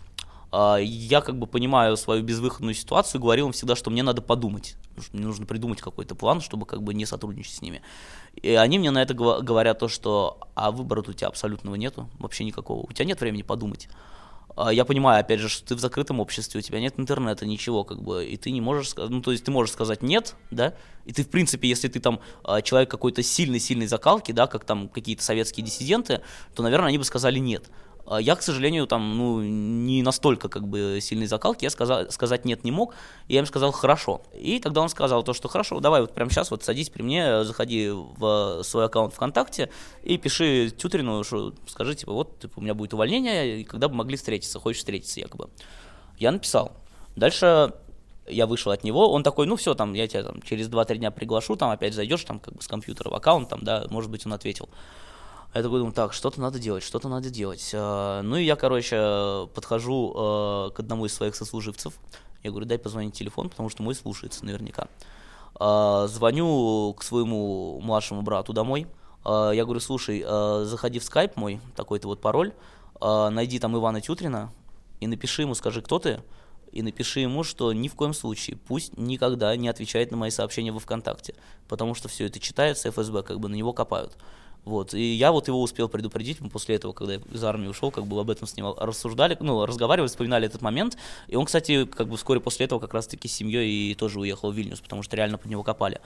[0.50, 4.76] А, Я как бы понимаю свою безвыходную ситуацию, говорил им всегда, что мне надо подумать,
[5.12, 7.82] мне нужно придумать какой-то план, чтобы как бы не сотрудничать с ними.
[8.34, 12.44] И они мне на это говорят то, что а выбора у тебя абсолютного нету, вообще
[12.44, 13.88] никакого, у тебя нет времени подумать.
[14.56, 17.84] А, Я понимаю, опять же, что ты в закрытом обществе, у тебя нет интернета, ничего,
[17.84, 20.74] как бы, и ты не можешь сказать, ну, то есть ты можешь сказать нет, да,
[21.04, 24.88] и ты, в принципе, если ты там а, человек какой-то сильной-сильной закалки, да, как там
[24.88, 26.20] какие-то советские диссиденты,
[26.54, 27.64] то, наверное, они бы сказали нет.
[28.06, 32.44] А Я, к сожалению, там, ну, не настолько, как бы, сильной закалки, я сказа- сказать
[32.44, 32.94] нет не мог,
[33.28, 34.22] и я им сказал хорошо.
[34.34, 37.44] И тогда он сказал то, что хорошо, давай вот прямо сейчас вот садись при мне,
[37.44, 39.70] заходи в свой аккаунт ВКонтакте
[40.02, 43.94] и пиши Тютрину, что скажи, типа, вот, типа, у меня будет увольнение, и когда бы
[43.94, 45.48] могли встретиться, хочешь встретиться якобы.
[46.18, 46.72] Я написал.
[47.14, 47.72] Дальше
[48.28, 51.10] я вышел от него, он такой, ну все, там, я тебя там через 2-3 дня
[51.10, 54.26] приглашу, там опять зайдешь, там, как бы с компьютера в аккаунт, там, да, может быть,
[54.26, 54.68] он ответил.
[55.54, 57.72] Я такой думаю, так, что-то надо делать, что-то надо делать.
[57.74, 61.94] А, Ну и я, короче, подхожу э, к одному из своих сослуживцев.
[62.42, 64.88] Я говорю, дай позвонить телефон, потому что мой слушается наверняка.
[65.54, 68.86] А, Звоню к своему младшему брату домой.
[69.24, 72.54] А, Я говорю, слушай, а, заходи в скайп мой, такой-то вот пароль,
[73.00, 74.50] а, найди там Ивана Тютрина
[75.00, 76.22] и напиши ему, скажи, кто ты,
[76.72, 80.72] и напиши ему, что ни в коем случае пусть никогда не отвечает на мои сообщения
[80.72, 81.34] во ВКонтакте,
[81.68, 84.16] потому что все это читается, ФСБ как бы на него копают.
[84.64, 87.90] Вот, и я вот его успел предупредить, мы после этого, когда я из армии ушел,
[87.90, 90.96] как бы об этом с ним рассуждали, ну, разговаривали, вспоминали этот момент,
[91.26, 94.52] и он, кстати, как бы вскоре после этого как раз-таки с семьей и тоже уехал
[94.52, 96.00] в Вильнюс, потому что реально под него копали.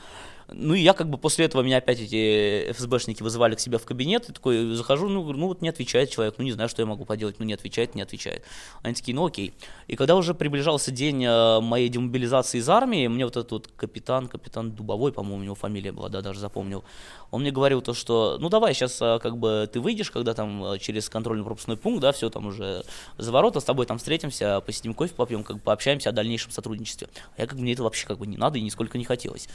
[0.49, 3.85] Ну, и я как бы после этого меня опять эти ФСБшники вызывали к себе в
[3.85, 6.87] кабинет, и такой захожу, ну, ну, вот не отвечает человек, ну, не знаю, что я
[6.87, 8.45] могу поделать, ну, не отвечает, не отвечает.
[8.83, 9.53] Они такие, ну, окей.
[9.89, 14.29] И когда уже приближался день э, моей демобилизации из армии, мне вот этот вот капитан,
[14.29, 16.85] капитан Дубовой, по-моему, у него фамилия была, да, даже запомнил,
[17.33, 21.09] он мне говорил то, что, ну, давай сейчас как бы ты выйдешь, когда там через
[21.09, 22.85] контрольно-пропускной пункт, да, все там уже
[23.19, 27.09] за ворота, с тобой там встретимся, посидим кофе попьем, как бы пообщаемся о дальнейшем сотрудничестве.
[27.37, 29.49] А я как бы мне это вообще как бы не надо и нисколько не хотелось.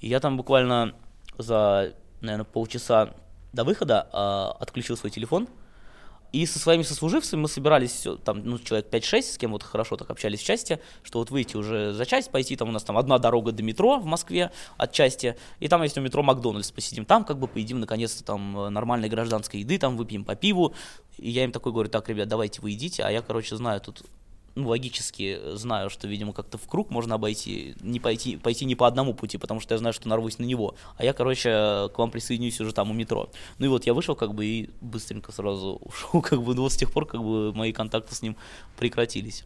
[0.00, 0.94] И я там буквально
[1.38, 3.14] за, наверное, полчаса
[3.52, 5.48] до выхода э, отключил свой телефон,
[6.32, 10.10] и со своими сослуживцами мы собирались, там, ну, человек 5-6, с кем вот хорошо так
[10.10, 13.18] общались в части, что вот выйти уже за часть, пойти, там у нас там одна
[13.18, 17.24] дорога до метро в Москве от части, и там есть у метро Макдональдс, посидим там,
[17.24, 20.74] как бы поедим наконец-то там нормальной гражданской еды, там выпьем по пиву,
[21.18, 24.04] и я им такой говорю, так, ребят, давайте вы идите, а я, короче, знаю тут
[24.54, 28.86] ну, логически знаю, что, видимо, как-то в круг можно обойти, не пойти, пойти не по
[28.86, 30.74] одному пути, потому что я знаю, что нарвусь на него.
[30.96, 33.30] А я, короче, к вам присоединюсь уже там у метро.
[33.58, 36.72] Ну и вот я вышел, как бы, и быстренько сразу ушел, как бы, ну вот
[36.72, 38.36] с тех пор, как бы, мои контакты с ним
[38.76, 39.44] прекратились.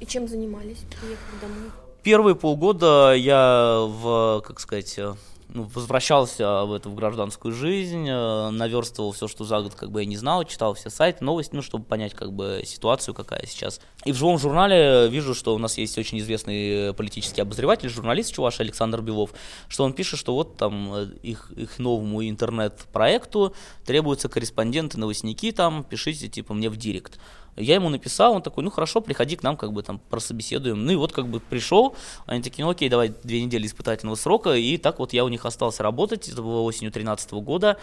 [0.00, 1.70] И чем занимались, приехав домой?
[2.02, 5.16] Первые полгода я в, как сказать, ну,
[5.54, 10.06] возвращался в эту в гражданскую жизнь, э, наверстывал все, что за год как бы я
[10.06, 13.80] не знал, читал все сайты, новости, ну, чтобы понять как бы ситуацию, какая сейчас.
[14.04, 18.60] И в живом журнале вижу, что у нас есть очень известный политический обозреватель, журналист чуваш
[18.60, 19.30] Александр Белов,
[19.68, 25.84] что он пишет, что вот там э, их, их новому интернет-проекту требуются корреспонденты, новостники там,
[25.84, 27.18] пишите типа мне в директ.
[27.56, 30.84] Я ему написал, он такой, ну хорошо, приходи к нам, как бы там прособеседуем.
[30.86, 31.94] Ну и вот как бы пришел,
[32.26, 35.44] они такие, ну окей, давай две недели испытательного срока, и так вот я у них
[35.44, 37.78] остался работать, это было осенью 2013 года,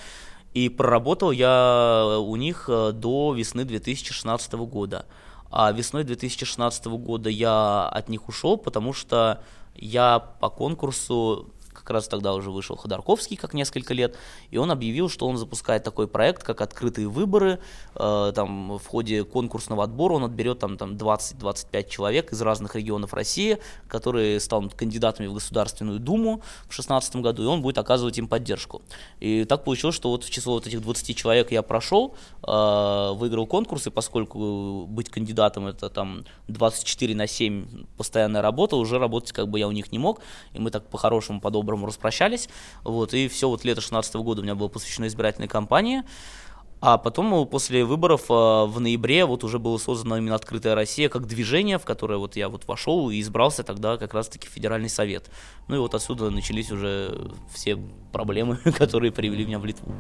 [0.54, 5.06] и проработал я у них э, до весны 2016 года.
[5.52, 9.44] А весной 2016 года я от них ушел, потому что
[9.76, 11.52] я по конкурсу
[11.90, 14.16] как раз тогда уже вышел Ходорковский, как несколько лет,
[14.52, 17.58] и он объявил, что он запускает такой проект, как открытые выборы.
[17.96, 23.16] Э, там в ходе конкурсного отбора он отберет там, там 20-25 человек из разных регионов
[23.16, 28.28] России, которые станут кандидатами в Государственную Думу в 2016 году, и он будет оказывать им
[28.28, 28.84] поддержку.
[29.20, 32.14] И так получилось, что вот в число вот этих 20 человек я прошел,
[32.44, 39.00] э, выиграл конкурс, и поскольку быть кандидатом это там 24 на 7 постоянная работа, уже
[39.00, 40.22] работать как бы я у них не мог,
[40.54, 42.50] и мы так по-хорошему, по-доброму по-доброму распрощались.
[42.84, 46.04] Вот, и все, вот лето 16 года у меня было посвящено избирательной кампании.
[46.82, 51.28] А потом после выборов а, в ноябре вот уже было создано именно «Открытая Россия» как
[51.28, 55.30] движение, в которое вот я вот вошел и избрался тогда как раз-таки Федеральный Совет.
[55.68, 57.78] Ну и вот отсюда начались уже все
[58.14, 59.94] проблемы, которые привели меня в Литву.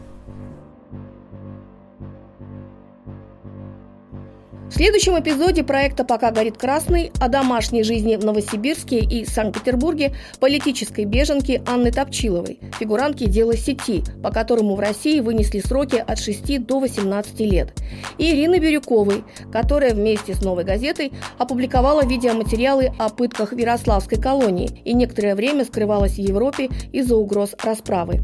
[4.70, 11.06] В следующем эпизоде проекта «Пока горит красный» о домашней жизни в Новосибирске и Санкт-Петербурге политической
[11.06, 16.80] беженки Анны Топчиловой, фигурантки дела сети, по которому в России вынесли сроки от 6 до
[16.80, 17.74] 18 лет,
[18.20, 24.94] и Ирины Бирюковой, которая вместе с «Новой газетой» опубликовала видеоматериалы о пытках Ярославской колонии и
[24.94, 28.22] некоторое время скрывалась в Европе из-за угроз расправы.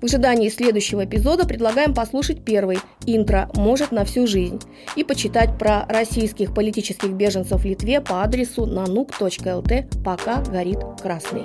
[0.00, 3.50] В ожидании следующего эпизода предлагаем послушать первый «Интро.
[3.54, 4.60] Может на всю жизнь»
[4.96, 11.42] и почитать про российских политических беженцев в Литве по адресу nanuk.lt «Пока горит красный».